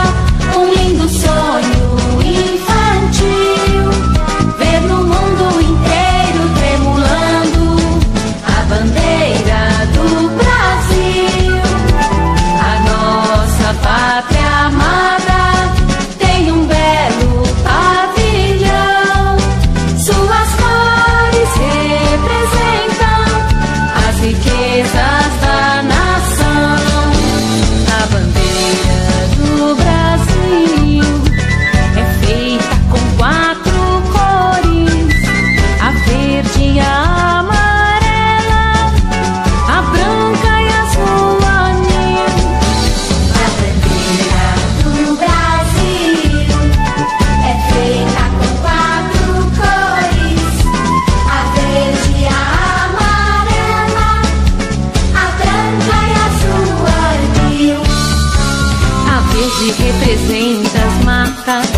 verde 59.61 59.83
representa 59.83 60.79
as 60.79 61.05
matas, 61.05 61.69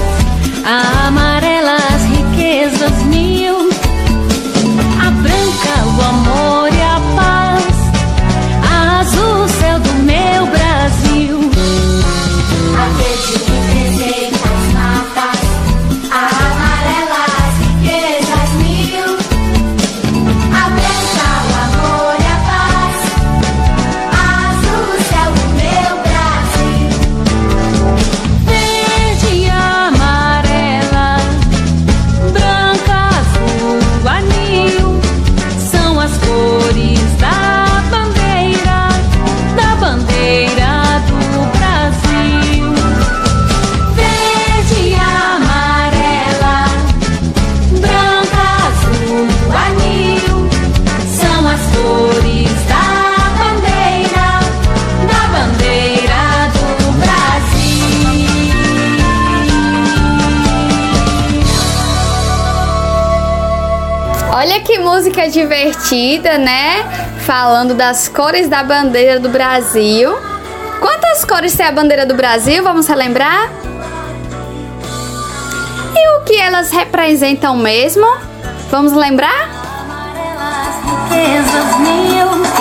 a 0.65 1.07
amarela 1.07 1.75
as 1.75 2.03
riquezas 2.05 3.03
mil. 3.03 3.62
Música 65.13 65.29
divertida, 65.29 66.39
né? 66.39 66.83
Falando 67.19 67.75
das 67.75 68.07
cores 68.07 68.49
da 68.49 68.63
bandeira 68.63 69.19
do 69.19 69.29
Brasil. 69.29 70.11
Quantas 70.79 71.23
cores 71.23 71.55
tem 71.55 71.67
a 71.67 71.71
bandeira 71.71 72.03
do 72.03 72.15
Brasil? 72.15 72.63
Vamos 72.63 72.87
relembrar? 72.87 73.51
E 75.95 76.17
o 76.17 76.23
que 76.23 76.35
elas 76.35 76.71
representam 76.71 77.55
mesmo? 77.55 78.07
Vamos 78.71 78.93
lembrar? 78.93 79.51
riquezas 80.83 81.79
mil. 81.79 82.52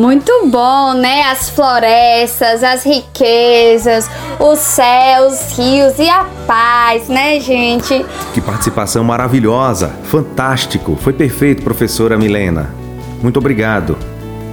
Muito 0.00 0.46
bom, 0.46 0.94
né? 0.94 1.24
As 1.24 1.50
florestas, 1.50 2.64
as 2.64 2.84
riquezas, 2.84 4.10
os 4.38 4.58
céus, 4.58 5.34
os 5.34 5.58
rios 5.58 5.98
e 5.98 6.08
a 6.08 6.24
paz, 6.46 7.06
né, 7.06 7.38
gente? 7.38 8.06
Que 8.32 8.40
participação 8.40 9.04
maravilhosa! 9.04 9.90
Fantástico! 10.04 10.96
Foi 10.96 11.12
perfeito, 11.12 11.62
professora 11.62 12.16
Milena. 12.16 12.74
Muito 13.22 13.38
obrigado. 13.38 13.94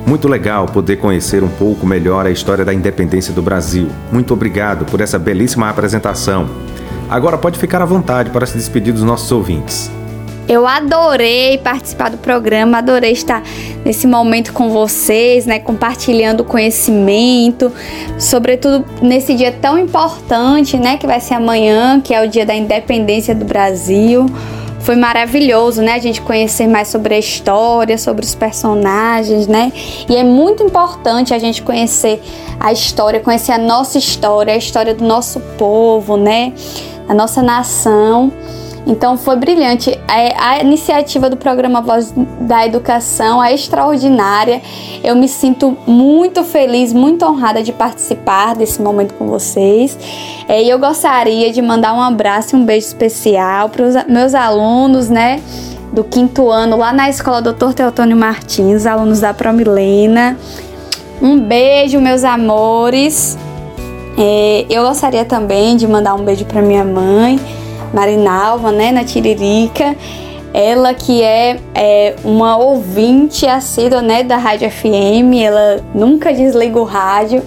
Muito 0.05 0.27
legal 0.27 0.65
poder 0.65 0.97
conhecer 0.97 1.41
um 1.41 1.49
pouco 1.49 1.85
melhor 1.87 2.25
a 2.25 2.29
história 2.29 2.65
da 2.65 2.73
independência 2.73 3.33
do 3.33 3.41
Brasil. 3.41 3.87
Muito 4.11 4.33
obrigado 4.33 4.83
por 4.83 4.99
essa 4.99 5.17
belíssima 5.17 5.69
apresentação. 5.69 6.49
Agora 7.09 7.37
pode 7.37 7.57
ficar 7.57 7.81
à 7.81 7.85
vontade 7.85 8.31
para 8.31 8.45
se 8.45 8.57
despedir 8.57 8.93
dos 8.93 9.03
nossos 9.03 9.31
ouvintes. 9.31 9.89
Eu 10.47 10.65
adorei 10.65 11.57
participar 11.57 12.09
do 12.09 12.17
programa, 12.17 12.77
adorei 12.77 13.11
estar 13.11 13.43
nesse 13.83 14.07
momento 14.07 14.53
com 14.53 14.69
vocês, 14.69 15.45
né, 15.45 15.59
compartilhando 15.59 16.45
conhecimento, 16.45 17.69
sobretudo 18.17 18.85
nesse 19.01 19.33
dia 19.33 19.51
tão 19.51 19.77
importante, 19.77 20.77
né, 20.77 20.95
que 20.95 21.05
vai 21.05 21.19
ser 21.19 21.33
amanhã, 21.33 21.99
que 21.99 22.13
é 22.13 22.25
o 22.25 22.29
dia 22.29 22.45
da 22.45 22.55
independência 22.55 23.35
do 23.35 23.43
Brasil. 23.43 24.25
Foi 24.79 24.95
maravilhoso, 24.95 25.81
né, 25.81 25.95
a 25.95 25.99
gente 25.99 26.21
conhecer 26.21 26.65
mais 26.65 26.87
sobre 26.87 27.15
a 27.15 27.19
história, 27.19 27.97
sobre 27.97 28.23
os 28.23 28.33
personagens, 28.33 29.45
né? 29.45 29.73
E 30.07 30.15
é 30.15 30.23
muito 30.23 30.63
importante 30.63 31.33
a 31.33 31.39
gente 31.39 31.61
conhecer 31.61 32.21
a 32.57 32.71
história, 32.71 33.19
conhecer 33.19 33.51
a 33.51 33.57
nossa 33.57 33.97
história, 33.97 34.53
a 34.53 34.57
história 34.57 34.95
do 34.95 35.03
nosso 35.03 35.41
povo, 35.57 36.15
né? 36.15 36.53
A 37.09 37.13
nossa 37.13 37.41
nação. 37.41 38.31
Então 38.87 39.17
foi 39.17 39.35
brilhante. 39.35 39.99
A, 40.07 40.51
a, 40.51 40.61
iniciativa 40.61 41.29
do 41.29 41.35
programa 41.35 41.81
Voz 41.81 42.13
da 42.39 42.65
Educação 42.65 43.43
é 43.43 43.53
extraordinária. 43.53 44.61
Eu 45.03 45.13
me 45.13 45.27
sinto 45.27 45.77
muito 45.85 46.43
feliz, 46.45 46.93
muito 46.93 47.25
honrada 47.25 47.61
de 47.61 47.73
participar 47.73 48.55
desse 48.55 48.81
momento 48.81 49.13
com 49.15 49.27
vocês. 49.27 49.99
É, 50.47 50.63
e 50.63 50.69
eu 50.69 50.79
gostaria 50.79 51.51
de 51.51 51.61
mandar 51.61 51.93
um 51.93 52.01
abraço 52.01 52.55
e 52.55 52.59
um 52.59 52.65
beijo 52.65 52.87
especial 52.87 53.67
para 53.67 53.85
os 53.85 53.95
meus 54.07 54.33
alunos, 54.33 55.09
né? 55.09 55.41
Do 55.91 56.03
quinto 56.05 56.49
ano 56.49 56.77
lá 56.77 56.93
na 56.93 57.09
escola 57.09 57.41
Dr. 57.41 57.73
Teotônio 57.73 58.15
Martins, 58.15 58.85
alunos 58.85 59.19
da 59.19 59.33
Promilena. 59.33 60.37
Um 61.21 61.37
beijo, 61.37 61.99
meus 61.99 62.23
amores. 62.23 63.37
É, 64.17 64.65
eu 64.69 64.83
gostaria 64.83 65.25
também 65.25 65.75
de 65.75 65.85
mandar 65.85 66.13
um 66.13 66.23
beijo 66.23 66.45
para 66.45 66.61
minha 66.61 66.85
mãe 66.85 67.39
Marinalva, 67.93 68.71
né, 68.71 68.91
na 68.91 69.03
Tiririca. 69.03 69.95
Ela 70.53 70.93
que 70.93 71.21
é, 71.21 71.59
é, 71.75 72.15
uma 72.23 72.57
ouvinte 72.57 73.45
assídua, 73.45 74.01
né, 74.01 74.23
da 74.23 74.37
Rádio 74.37 74.71
FM, 74.71 75.35
ela 75.43 75.83
nunca 75.93 76.33
desliga 76.33 76.79
o 76.79 76.83
rádio. 76.83 77.43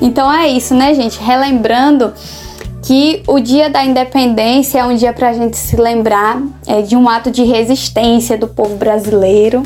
Então 0.00 0.32
é 0.32 0.48
isso, 0.48 0.74
né, 0.74 0.94
gente? 0.94 1.20
Relembrando 1.20 2.14
que 2.82 3.22
o 3.26 3.40
dia 3.40 3.70
da 3.70 3.84
independência 3.84 4.78
é 4.78 4.84
um 4.84 4.94
dia 4.94 5.12
para 5.12 5.30
a 5.30 5.32
gente 5.32 5.56
se 5.56 5.74
lembrar 5.76 6.42
é, 6.66 6.82
de 6.82 6.94
um 6.96 7.08
ato 7.08 7.30
de 7.30 7.42
resistência 7.42 8.36
do 8.36 8.46
povo 8.46 8.76
brasileiro. 8.76 9.62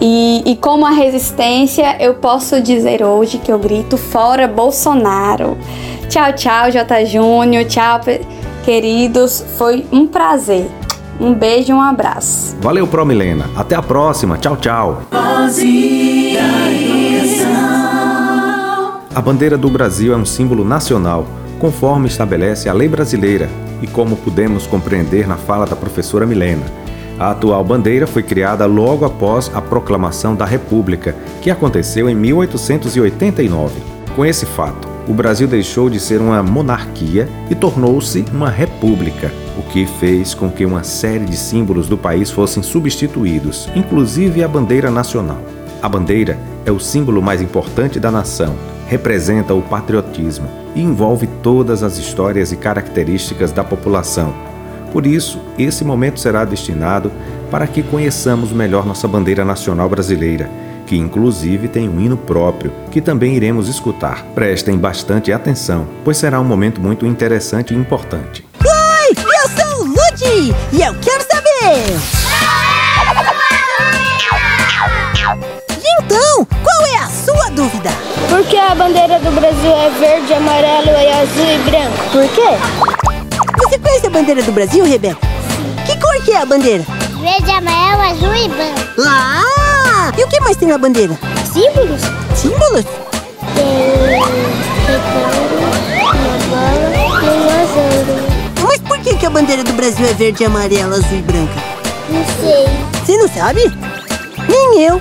E, 0.00 0.42
e 0.44 0.56
como 0.56 0.84
a 0.84 0.90
resistência, 0.90 1.96
eu 2.00 2.14
posso 2.14 2.60
dizer 2.60 3.04
hoje 3.04 3.38
que 3.38 3.52
eu 3.52 3.58
grito 3.58 3.96
fora 3.96 4.48
Bolsonaro. 4.48 5.56
Tchau, 6.08 6.32
tchau, 6.32 6.70
J. 6.70 7.04
Júnior. 7.04 7.64
Tchau, 7.66 8.00
Queridos, 8.64 9.44
foi 9.58 9.84
um 9.90 10.06
prazer. 10.06 10.70
Um 11.20 11.34
beijo 11.34 11.70
e 11.70 11.74
um 11.74 11.80
abraço. 11.80 12.56
Valeu, 12.60 12.86
Pro 12.86 13.04
Milena. 13.04 13.50
Até 13.56 13.74
a 13.74 13.82
próxima. 13.82 14.38
Tchau, 14.38 14.56
tchau. 14.56 15.02
A 19.14 19.20
bandeira 19.20 19.58
do 19.58 19.68
Brasil 19.68 20.12
é 20.12 20.16
um 20.16 20.24
símbolo 20.24 20.64
nacional, 20.64 21.26
conforme 21.58 22.06
estabelece 22.06 22.68
a 22.68 22.72
lei 22.72 22.88
brasileira 22.88 23.48
e 23.82 23.86
como 23.86 24.16
pudemos 24.16 24.66
compreender 24.66 25.26
na 25.26 25.36
fala 25.36 25.66
da 25.66 25.76
professora 25.76 26.24
Milena. 26.24 26.64
A 27.18 27.30
atual 27.32 27.62
bandeira 27.62 28.06
foi 28.06 28.22
criada 28.22 28.64
logo 28.64 29.04
após 29.04 29.50
a 29.54 29.60
proclamação 29.60 30.34
da 30.34 30.44
República, 30.44 31.14
que 31.42 31.50
aconteceu 31.50 32.08
em 32.08 32.14
1889. 32.14 33.80
Com 34.16 34.24
esse 34.24 34.46
fato, 34.46 34.88
o 35.08 35.12
Brasil 35.12 35.48
deixou 35.48 35.90
de 35.90 35.98
ser 35.98 36.20
uma 36.20 36.42
monarquia 36.42 37.28
e 37.50 37.54
tornou-se 37.54 38.24
uma 38.32 38.48
república, 38.48 39.32
o 39.58 39.62
que 39.62 39.84
fez 39.84 40.32
com 40.32 40.50
que 40.50 40.64
uma 40.64 40.84
série 40.84 41.24
de 41.24 41.36
símbolos 41.36 41.88
do 41.88 41.98
país 41.98 42.30
fossem 42.30 42.62
substituídos, 42.62 43.68
inclusive 43.74 44.44
a 44.44 44.48
bandeira 44.48 44.90
nacional. 44.90 45.40
A 45.82 45.88
bandeira 45.88 46.38
é 46.64 46.70
o 46.70 46.78
símbolo 46.78 47.20
mais 47.20 47.42
importante 47.42 47.98
da 47.98 48.10
nação, 48.10 48.54
representa 48.86 49.52
o 49.54 49.62
patriotismo 49.62 50.46
e 50.74 50.80
envolve 50.80 51.26
todas 51.42 51.82
as 51.82 51.98
histórias 51.98 52.52
e 52.52 52.56
características 52.56 53.50
da 53.50 53.64
população. 53.64 54.32
Por 54.92 55.06
isso, 55.06 55.40
esse 55.58 55.84
momento 55.84 56.20
será 56.20 56.44
destinado 56.44 57.10
para 57.50 57.66
que 57.66 57.82
conheçamos 57.82 58.52
melhor 58.52 58.86
nossa 58.86 59.08
bandeira 59.08 59.44
nacional 59.44 59.88
brasileira 59.88 60.48
que 60.86 60.96
inclusive 60.96 61.68
tem 61.68 61.88
um 61.88 62.00
hino 62.00 62.16
próprio, 62.16 62.72
que 62.90 63.00
também 63.00 63.34
iremos 63.34 63.68
escutar. 63.68 64.24
Prestem 64.34 64.76
bastante 64.76 65.32
atenção, 65.32 65.86
pois 66.04 66.16
será 66.16 66.40
um 66.40 66.44
momento 66.44 66.80
muito 66.80 67.06
interessante 67.06 67.74
e 67.74 67.76
importante. 67.76 68.44
Oi, 68.64 69.16
eu 69.16 69.50
sou 69.50 69.82
o 69.82 69.86
Ludi 69.86 70.54
e 70.72 70.82
eu 70.82 70.94
quero 70.94 71.24
saber! 71.30 72.32
Então, 76.04 76.46
qual 76.62 76.86
é 76.86 76.98
a 76.98 77.08
sua 77.08 77.50
dúvida? 77.50 77.90
Por 78.28 78.44
que 78.44 78.56
a 78.56 78.74
bandeira 78.74 79.18
do 79.20 79.30
Brasil 79.30 79.72
é 79.72 79.90
verde, 79.98 80.34
amarelo, 80.34 80.88
e 80.88 81.12
azul 81.12 81.46
e 81.46 81.58
branco? 81.70 82.10
Por 82.10 82.28
quê? 82.30 82.58
Você 83.58 83.78
conhece 83.78 84.06
a 84.06 84.10
bandeira 84.10 84.42
do 84.42 84.52
Brasil, 84.52 84.84
Rebeca? 84.84 85.18
Que 85.86 85.98
cor 86.00 86.24
que 86.24 86.32
é 86.32 86.38
a 86.38 86.46
bandeira? 86.46 86.84
Verde, 87.20 87.50
amarelo, 87.50 88.02
azul 88.10 88.34
e 88.34 88.48
branco. 88.48 89.02
Ah! 89.06 89.61
E 90.18 90.24
o 90.24 90.28
que 90.28 90.40
mais 90.40 90.56
tem 90.56 90.68
na 90.68 90.78
bandeira? 90.78 91.16
Símbolos. 91.52 92.00
Símbolos? 92.34 92.84
Tem 93.54 94.18
uma 96.02 96.38
bola 96.48 96.96
e 96.96 97.28
um 97.38 97.48
azul. 97.62 98.66
Mas 98.66 98.80
por 98.80 98.98
que, 98.98 99.14
que 99.16 99.26
a 99.26 99.30
bandeira 99.30 99.62
do 99.62 99.72
Brasil 99.74 100.04
é 100.06 100.12
verde, 100.12 100.44
amarela, 100.44 100.96
azul 100.96 101.18
e 101.18 101.22
branca? 101.22 101.54
Não 102.08 102.24
sei. 102.40 102.66
Você 103.04 103.16
não 103.16 103.28
sabe? 103.28 103.60
Nem 104.48 104.82
eu. 104.82 105.00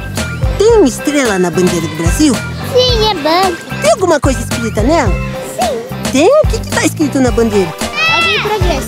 Tem 0.60 0.78
uma 0.78 0.88
estrela 0.88 1.40
na 1.40 1.50
bandeira 1.50 1.88
do 1.88 1.96
Brasil? 1.96 2.36
Sim, 2.36 3.10
é 3.10 3.14
branca. 3.16 3.58
Tem 3.82 3.92
alguma 3.92 4.20
coisa 4.20 4.40
escrita 4.40 4.84
nela? 4.84 5.12
Sim. 5.60 6.12
Tem? 6.12 6.30
O 6.44 6.48
que 6.48 6.58
está 6.58 6.86
escrito 6.86 7.20
na 7.20 7.32
bandeira? 7.32 7.74
É 8.16 8.22
de 8.22 8.40
progresso. 8.40 8.88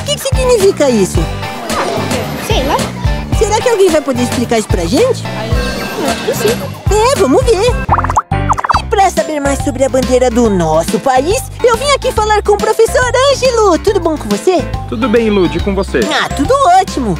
O 0.00 0.04
que, 0.06 0.14
que 0.14 0.20
significa 0.20 0.88
isso? 0.88 1.22
Sei 2.46 2.64
lá. 2.66 2.76
Será 3.56 3.64
que 3.64 3.68
alguém 3.70 3.88
vai 3.88 4.02
poder 4.02 4.22
explicar 4.22 4.58
isso 4.58 4.68
pra 4.68 4.84
gente? 4.84 5.24
Acho 5.24 6.24
que 6.26 6.34
sim. 6.36 6.48
É, 6.90 7.18
vamos 7.18 7.42
ver. 7.42 7.72
E 8.78 8.84
pra 8.84 9.08
saber 9.08 9.40
mais 9.40 9.64
sobre 9.64 9.82
a 9.82 9.88
bandeira 9.88 10.28
do 10.28 10.50
nosso 10.50 11.00
país, 11.00 11.42
eu 11.64 11.74
vim 11.78 11.88
aqui 11.92 12.12
falar 12.12 12.42
com 12.42 12.52
o 12.52 12.58
professor 12.58 13.10
Ângelo. 13.32 13.78
Tudo 13.78 13.98
bom 13.98 14.14
com 14.14 14.28
você? 14.28 14.62
Tudo 14.90 15.08
bem, 15.08 15.30
Lud, 15.30 15.58
com 15.60 15.74
você? 15.74 16.00
Ah, 16.00 16.28
tudo 16.28 16.52
ótimo. 16.80 17.18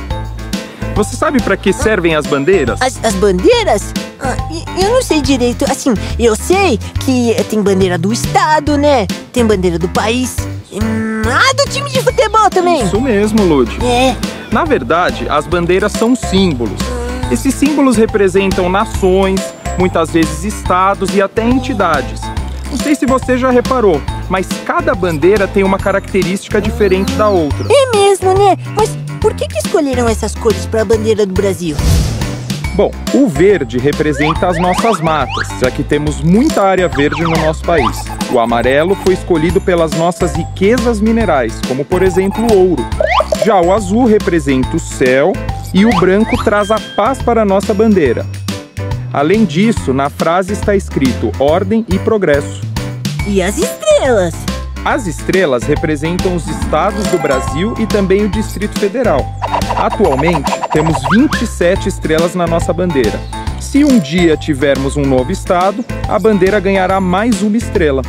Você 0.94 1.16
sabe 1.16 1.40
para 1.40 1.56
que 1.56 1.72
servem 1.72 2.14
as 2.14 2.26
bandeiras? 2.26 2.82
As, 2.82 3.02
as 3.02 3.14
bandeiras? 3.14 3.94
Ah, 4.20 4.36
eu 4.78 4.90
não 4.90 5.02
sei 5.02 5.22
direito. 5.22 5.64
Assim, 5.70 5.94
eu 6.18 6.36
sei 6.36 6.78
que 7.02 7.34
tem 7.48 7.62
bandeira 7.62 7.96
do 7.96 8.12
estado, 8.12 8.76
né? 8.76 9.06
Tem 9.32 9.46
bandeira 9.46 9.78
do 9.78 9.88
país. 9.88 10.36
Hum, 10.70 11.22
ah, 11.24 11.54
do 11.54 11.70
time 11.70 11.88
de 11.88 12.02
futebol 12.02 12.50
também. 12.50 12.84
Isso 12.84 13.00
mesmo, 13.00 13.42
Lud. 13.42 13.70
É. 13.82 14.14
Na 14.56 14.64
verdade, 14.64 15.28
as 15.28 15.46
bandeiras 15.46 15.92
são 15.92 16.16
símbolos. 16.16 16.80
Esses 17.30 17.52
símbolos 17.52 17.98
representam 17.98 18.70
nações, 18.70 19.38
muitas 19.78 20.08
vezes 20.08 20.44
estados 20.44 21.14
e 21.14 21.20
até 21.20 21.46
entidades. 21.46 22.22
Não 22.70 22.78
sei 22.78 22.94
se 22.94 23.04
você 23.04 23.36
já 23.36 23.50
reparou, 23.50 24.00
mas 24.30 24.48
cada 24.64 24.94
bandeira 24.94 25.46
tem 25.46 25.62
uma 25.62 25.78
característica 25.78 26.58
diferente 26.58 27.12
da 27.16 27.28
outra. 27.28 27.66
É 27.70 27.98
mesmo, 27.98 28.32
né? 28.32 28.56
Mas 28.74 28.96
por 29.20 29.34
que, 29.34 29.46
que 29.46 29.58
escolheram 29.58 30.08
essas 30.08 30.34
cores 30.34 30.64
para 30.64 30.80
a 30.80 30.84
bandeira 30.86 31.26
do 31.26 31.34
Brasil? 31.34 31.76
Bom, 32.74 32.90
o 33.12 33.28
verde 33.28 33.76
representa 33.76 34.48
as 34.48 34.58
nossas 34.58 35.02
matas, 35.02 35.48
já 35.60 35.70
que 35.70 35.82
temos 35.82 36.22
muita 36.22 36.62
área 36.62 36.88
verde 36.88 37.22
no 37.22 37.36
nosso 37.36 37.62
país. 37.62 38.06
O 38.32 38.40
amarelo 38.40 38.94
foi 39.04 39.12
escolhido 39.12 39.60
pelas 39.60 39.92
nossas 39.92 40.34
riquezas 40.34 40.98
minerais, 40.98 41.60
como 41.68 41.84
por 41.84 42.02
exemplo 42.02 42.46
o 42.50 42.70
ouro. 42.70 42.86
Já 43.44 43.60
o 43.60 43.72
azul 43.72 44.04
representa 44.06 44.76
o 44.76 44.80
céu 44.80 45.32
e 45.72 45.84
o 45.84 45.90
branco 46.00 46.42
traz 46.42 46.70
a 46.70 46.80
paz 46.96 47.20
para 47.22 47.42
a 47.42 47.44
nossa 47.44 47.72
bandeira. 47.72 48.26
Além 49.12 49.44
disso, 49.44 49.92
na 49.92 50.10
frase 50.10 50.52
está 50.52 50.74
escrito 50.74 51.30
ordem 51.38 51.84
e 51.88 51.98
progresso. 51.98 52.60
E 53.26 53.40
as 53.42 53.56
estrelas? 53.58 54.34
As 54.84 55.06
estrelas 55.06 55.64
representam 55.64 56.34
os 56.34 56.46
estados 56.46 57.06
do 57.08 57.18
Brasil 57.18 57.74
e 57.78 57.86
também 57.86 58.24
o 58.24 58.28
Distrito 58.28 58.78
Federal. 58.78 59.24
Atualmente, 59.76 60.50
temos 60.72 60.96
27 61.12 61.88
estrelas 61.88 62.34
na 62.34 62.46
nossa 62.46 62.72
bandeira. 62.72 63.18
Se 63.60 63.84
um 63.84 63.98
dia 63.98 64.36
tivermos 64.36 64.96
um 64.96 65.02
novo 65.02 65.32
estado, 65.32 65.84
a 66.08 66.18
bandeira 66.18 66.60
ganhará 66.60 67.00
mais 67.00 67.42
uma 67.42 67.56
estrela. 67.56 68.02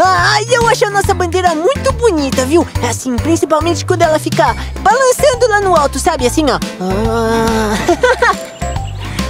Ai, 0.00 0.46
eu 0.50 0.68
acho 0.68 0.84
a 0.84 0.90
nossa 0.90 1.12
bandeira 1.12 1.54
muito 1.56 1.92
bonita, 1.92 2.44
viu? 2.44 2.64
Assim, 2.88 3.16
principalmente 3.16 3.84
quando 3.84 4.02
ela 4.02 4.18
fica 4.18 4.54
balançando 4.80 5.48
lá 5.48 5.60
no 5.60 5.74
alto, 5.74 5.98
sabe? 5.98 6.24
Assim, 6.24 6.44
ó. 6.48 6.58
Ah. 6.80 7.74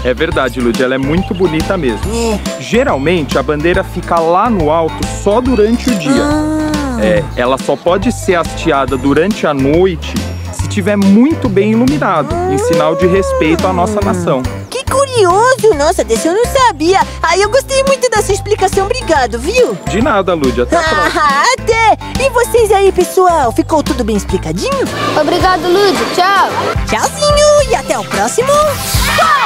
É 0.05 0.15
verdade, 0.15 0.61
Lud, 0.61 0.81
ela 0.81 0.95
é 0.95 0.99
muito 0.99 1.35
bonita 1.35 1.77
mesmo. 1.77 2.01
É. 2.15 2.61
Geralmente, 2.61 3.37
a 3.37 3.43
bandeira 3.43 3.83
fica 3.83 4.19
lá 4.21 4.49
no 4.49 4.71
alto 4.71 5.05
só 5.23 5.41
durante 5.41 5.91
o 5.91 5.95
dia. 5.97 6.23
Ah. 6.23 7.03
É, 7.03 7.25
ela 7.37 7.59
só 7.59 7.75
pode 7.75 8.13
ser 8.13 8.37
hasteada 8.37 8.97
durante 8.97 9.47
a 9.47 9.55
noite 9.55 10.15
se 10.53 10.63
estiver 10.63 10.97
muito 10.97 11.49
bem 11.49 11.73
iluminado, 11.73 12.35
em 12.53 12.59
sinal 12.59 12.95
de 12.95 13.07
respeito 13.07 13.67
à 13.67 13.73
nossa 13.73 14.01
nação. 14.01 14.43
Curioso! 15.19 15.75
Nossa, 15.77 16.05
desse 16.05 16.29
eu 16.29 16.33
não 16.33 16.45
sabia. 16.45 17.01
Ai, 17.21 17.43
eu 17.43 17.51
gostei 17.51 17.83
muito 17.83 18.09
da 18.09 18.23
sua 18.23 18.35
explicação. 18.35 18.85
Obrigado, 18.85 19.37
viu? 19.41 19.77
De 19.89 20.01
nada, 20.01 20.33
Lud, 20.35 20.61
até 20.61 20.77
a 20.77 20.83
próxima. 20.83 21.23
Ah, 21.25 21.43
até! 21.59 22.25
E 22.25 22.31
vocês 22.31 22.71
aí, 22.71 22.93
pessoal? 22.93 23.51
Ficou 23.51 23.83
tudo 23.83 24.05
bem 24.05 24.17
explicadinho? 24.17 24.87
Obrigado, 25.21 25.63
Lud. 25.63 25.97
Tchau. 26.15 26.49
Tchauzinho 26.87 27.69
e 27.69 27.75
até 27.75 27.99
o 27.99 28.05
próximo. 28.05 28.53
Qual 29.17 29.39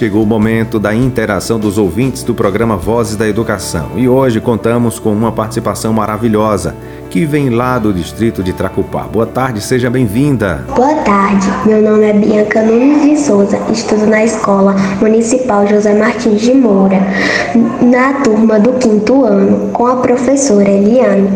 Chegou 0.00 0.22
o 0.22 0.26
momento 0.26 0.78
da 0.78 0.94
interação 0.94 1.60
dos 1.60 1.76
ouvintes 1.76 2.22
do 2.22 2.34
programa 2.34 2.74
Vozes 2.74 3.16
da 3.16 3.28
Educação 3.28 3.90
e 3.96 4.08
hoje 4.08 4.40
contamos 4.40 4.98
com 4.98 5.12
uma 5.12 5.30
participação 5.30 5.92
maravilhosa 5.92 6.74
que 7.10 7.26
vem 7.26 7.50
lá 7.50 7.78
do 7.78 7.92
distrito 7.92 8.42
de 8.42 8.54
Tracupá. 8.54 9.02
Boa 9.02 9.26
tarde, 9.26 9.60
seja 9.60 9.90
bem-vinda. 9.90 10.64
Boa 10.74 10.94
tarde, 11.02 11.46
meu 11.66 11.82
nome 11.82 12.06
é 12.06 12.14
Bianca 12.14 12.62
Nunes 12.62 13.02
de 13.02 13.18
Souza, 13.18 13.58
estudo 13.70 14.06
na 14.06 14.24
Escola 14.24 14.74
Municipal 15.02 15.66
José 15.66 15.92
Martins 15.92 16.40
de 16.40 16.54
Moura, 16.54 17.02
na 17.82 18.22
turma 18.22 18.58
do 18.58 18.72
quinto 18.78 19.26
ano, 19.26 19.68
com 19.70 19.86
a 19.86 19.96
professora 19.96 20.70
Eliane. 20.70 21.28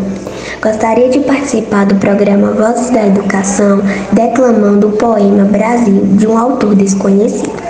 Gostaria 0.62 1.10
de 1.10 1.20
participar 1.20 1.84
do 1.84 1.96
programa 1.96 2.52
Vozes 2.52 2.88
da 2.88 3.06
Educação 3.06 3.82
declamando 4.10 4.88
o 4.88 4.92
poema 4.92 5.44
Brasil, 5.44 6.00
de 6.14 6.26
um 6.26 6.38
autor 6.38 6.74
desconhecido. 6.74 7.63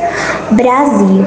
Brasil, 0.52 1.24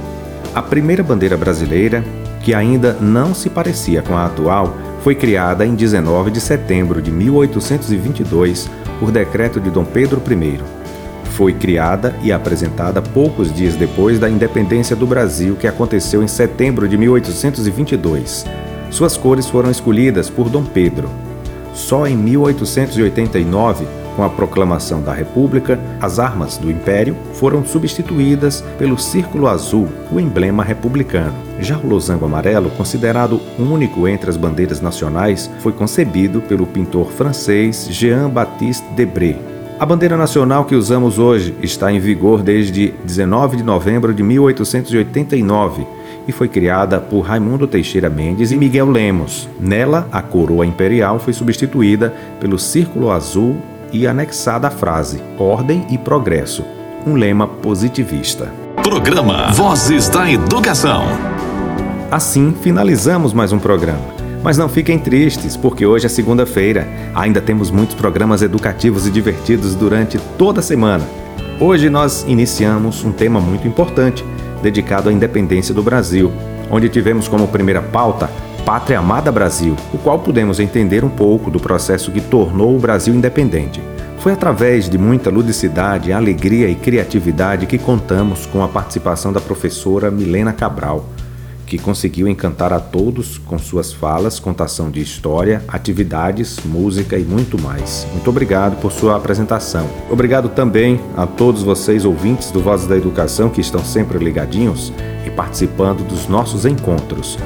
A 0.56 0.64
primeira 0.64 1.04
bandeira 1.04 1.38
brasileira, 1.38 2.04
que 2.42 2.56
ainda 2.56 2.98
não 3.00 3.36
se 3.36 3.52
parecia 3.52 4.02
com 4.02 4.18
a 4.18 4.26
atual, 4.26 4.76
foi 5.04 5.14
criada 5.14 5.64
em 5.64 5.76
19 5.76 6.32
de 6.32 6.42
setembro 6.42 7.04
de 7.04 7.12
1822 7.12 8.68
por 9.00 9.12
decreto 9.12 9.60
de 9.60 9.70
Dom 9.70 9.86
Pedro 9.86 10.20
I. 10.28 10.85
Foi 11.36 11.54
criada 11.54 12.16
e 12.24 12.32
apresentada 12.32 13.02
poucos 13.02 13.54
dias 13.54 13.76
depois 13.76 14.18
da 14.18 14.30
independência 14.30 14.96
do 14.96 15.06
Brasil, 15.06 15.58
que 15.58 15.68
aconteceu 15.68 16.24
em 16.24 16.28
setembro 16.28 16.88
de 16.88 16.98
1822. 16.98 18.46
Suas 18.90 19.18
cores 19.18 19.46
foram 19.46 19.70
escolhidas 19.70 20.30
por 20.30 20.50
Dom 20.50 20.64
Pedro. 20.64 21.10
Só 21.74 22.08
em 22.08 22.16
1889 22.16 23.86
com 24.16 24.24
a 24.24 24.30
proclamação 24.30 25.02
da 25.02 25.14
República, 25.14 25.78
as 26.00 26.20
armas 26.20 26.56
do 26.58 26.72
Império 26.72 27.18
foram 27.34 27.66
substituídas 27.66 28.64
pelo 28.78 28.98
círculo 28.98 29.48
azul, 29.48 29.90
o 30.10 30.22
emblema 30.22 30.64
republicano. 30.64 31.36
Já 31.60 31.78
o 31.78 31.86
losango 31.86 32.24
amarelo, 32.24 32.70
considerado 32.72 33.42
único 33.60 34.08
entre 34.08 34.30
as 34.30 34.38
bandeiras 34.38 34.80
nacionais, 34.80 35.52
foi 35.60 35.74
concebido 35.74 36.42
pelo 36.42 36.66
pintor 36.66 37.12
francês 37.12 37.90
Jean-Baptiste 37.92 38.88
Debré. 38.96 39.55
A 39.78 39.86
bandeira 39.86 40.16
nacional 40.16 40.64
que 40.64 40.74
usamos 40.74 41.20
hoje 41.20 41.54
está 41.62 41.92
em 41.92 42.00
vigor 42.00 42.42
desde 42.42 42.94
19 43.04 43.58
de 43.58 43.64
novembro 43.64 44.14
de 44.14 44.24
1889 44.24 45.86
e 46.26 46.32
foi 46.32 46.48
criada 46.48 47.02
por 47.02 47.20
Raimundo 47.20 47.68
Teixeira 47.68 48.10
Mendes 48.10 48.52
e 48.52 48.56
Miguel 48.56 48.90
Lemos. 48.90 49.50
Nela, 49.60 50.08
a 50.14 50.22
coroa 50.22 50.66
imperial 50.66 51.20
foi 51.20 51.34
substituída 51.34 52.14
pelo 52.40 52.58
círculo 52.58 53.12
azul 53.12 53.58
e 53.92 54.08
anexada 54.08 54.70
a 54.70 54.72
frase 54.72 55.22
Ordem 55.38 55.86
e 55.90 55.98
Progresso, 55.98 56.64
um 57.06 57.16
lema 57.16 57.46
positivista. 57.46 58.50
Programa 58.82 59.52
Vozes 59.52 60.08
da 60.08 60.32
Educação. 60.32 61.04
Assim, 62.10 62.56
finalizamos 62.62 63.34
mais 63.34 63.52
um 63.52 63.60
programa. 63.60 64.15
Mas 64.46 64.60
não 64.60 64.70
fiquem 64.70 65.00
tristes, 65.00 65.58
porque 65.58 65.88
hoje 65.88 66.06
é 66.06 66.10
segunda-feira. 66.10 66.88
Ainda 67.16 67.42
temos 67.42 67.72
muitos 67.72 67.96
programas 67.96 68.44
educativos 68.44 69.08
e 69.08 69.10
divertidos 69.10 69.74
durante 69.74 70.20
toda 70.38 70.60
a 70.60 70.64
semana. 70.64 71.04
Hoje 71.60 71.90
nós 71.90 72.24
iniciamos 72.28 73.04
um 73.04 73.12
tema 73.12 73.42
muito 73.42 73.68
importante, 73.68 74.24
dedicado 74.62 75.10
à 75.10 75.12
independência 75.12 75.74
do 75.74 75.82
Brasil, 75.82 76.32
onde 76.70 76.90
tivemos 76.90 77.28
como 77.28 77.48
primeira 77.48 77.82
pauta 77.82 78.30
Pátria 78.64 79.00
Amada 79.00 79.32
Brasil, 79.32 79.76
o 79.92 79.98
qual 79.98 80.20
pudemos 80.20 80.60
entender 80.60 81.04
um 81.04 81.10
pouco 81.10 81.50
do 81.50 81.60
processo 81.60 82.12
que 82.12 82.22
tornou 82.22 82.76
o 82.76 82.80
Brasil 82.80 83.16
independente. 83.16 83.82
Foi 84.20 84.34
através 84.34 84.88
de 84.88 84.98
muita 85.00 85.32
ludicidade, 85.32 86.14
alegria 86.14 86.70
e 86.70 86.76
criatividade 86.76 87.66
que 87.66 87.80
contamos 87.80 88.46
com 88.46 88.64
a 88.64 88.68
participação 88.68 89.34
da 89.34 89.42
professora 89.42 90.12
Milena 90.12 90.54
Cabral, 90.54 91.10
que 91.66 91.78
conseguiu 91.78 92.28
encantar 92.28 92.72
a 92.72 92.80
todos 92.80 93.38
com 93.38 93.58
suas 93.58 93.92
falas, 93.92 94.40
contação 94.40 94.90
de 94.90 95.02
história, 95.02 95.64
atividades, 95.68 96.60
música 96.64 97.18
e 97.18 97.24
muito 97.24 97.62
mais. 97.62 98.06
Muito 98.12 98.30
obrigado 98.30 98.80
por 98.80 98.92
sua 98.92 99.16
apresentação. 99.16 99.90
Obrigado 100.10 100.50
também 100.50 101.00
a 101.18 101.26
todos 101.26 101.64
vocês 101.64 102.06
ouvintes 102.06 102.52
do 102.52 102.62
Vozes 102.62 102.88
da 102.88 102.96
Educação 102.96 103.50
que 103.50 103.62
estão 103.62 103.84
sempre 103.84 104.18
ligadinhos 104.18 104.94
e 105.26 105.30
participando 105.30 106.08
dos 106.08 106.28
nossos 106.28 106.66
encontros. 106.66 107.38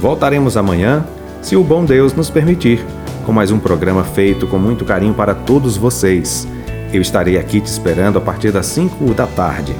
Voltaremos 0.00 0.56
amanhã, 0.56 1.04
se 1.42 1.56
o 1.56 1.64
bom 1.64 1.84
Deus 1.84 2.14
nos 2.14 2.30
permitir, 2.30 2.84
com 3.24 3.32
mais 3.32 3.50
um 3.50 3.58
programa 3.58 4.04
feito 4.04 4.46
com 4.46 4.58
muito 4.58 4.84
carinho 4.84 5.14
para 5.14 5.34
todos 5.34 5.76
vocês. 5.76 6.46
Eu 6.92 7.02
estarei 7.02 7.38
aqui 7.38 7.60
te 7.60 7.66
esperando 7.66 8.18
a 8.18 8.20
partir 8.20 8.52
das 8.52 8.66
5 8.66 9.12
da 9.14 9.26
tarde. 9.26 9.74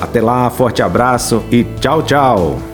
Até 0.00 0.20
lá, 0.20 0.48
forte 0.50 0.82
abraço 0.82 1.42
e 1.50 1.64
tchau, 1.80 2.02
tchau! 2.02 2.73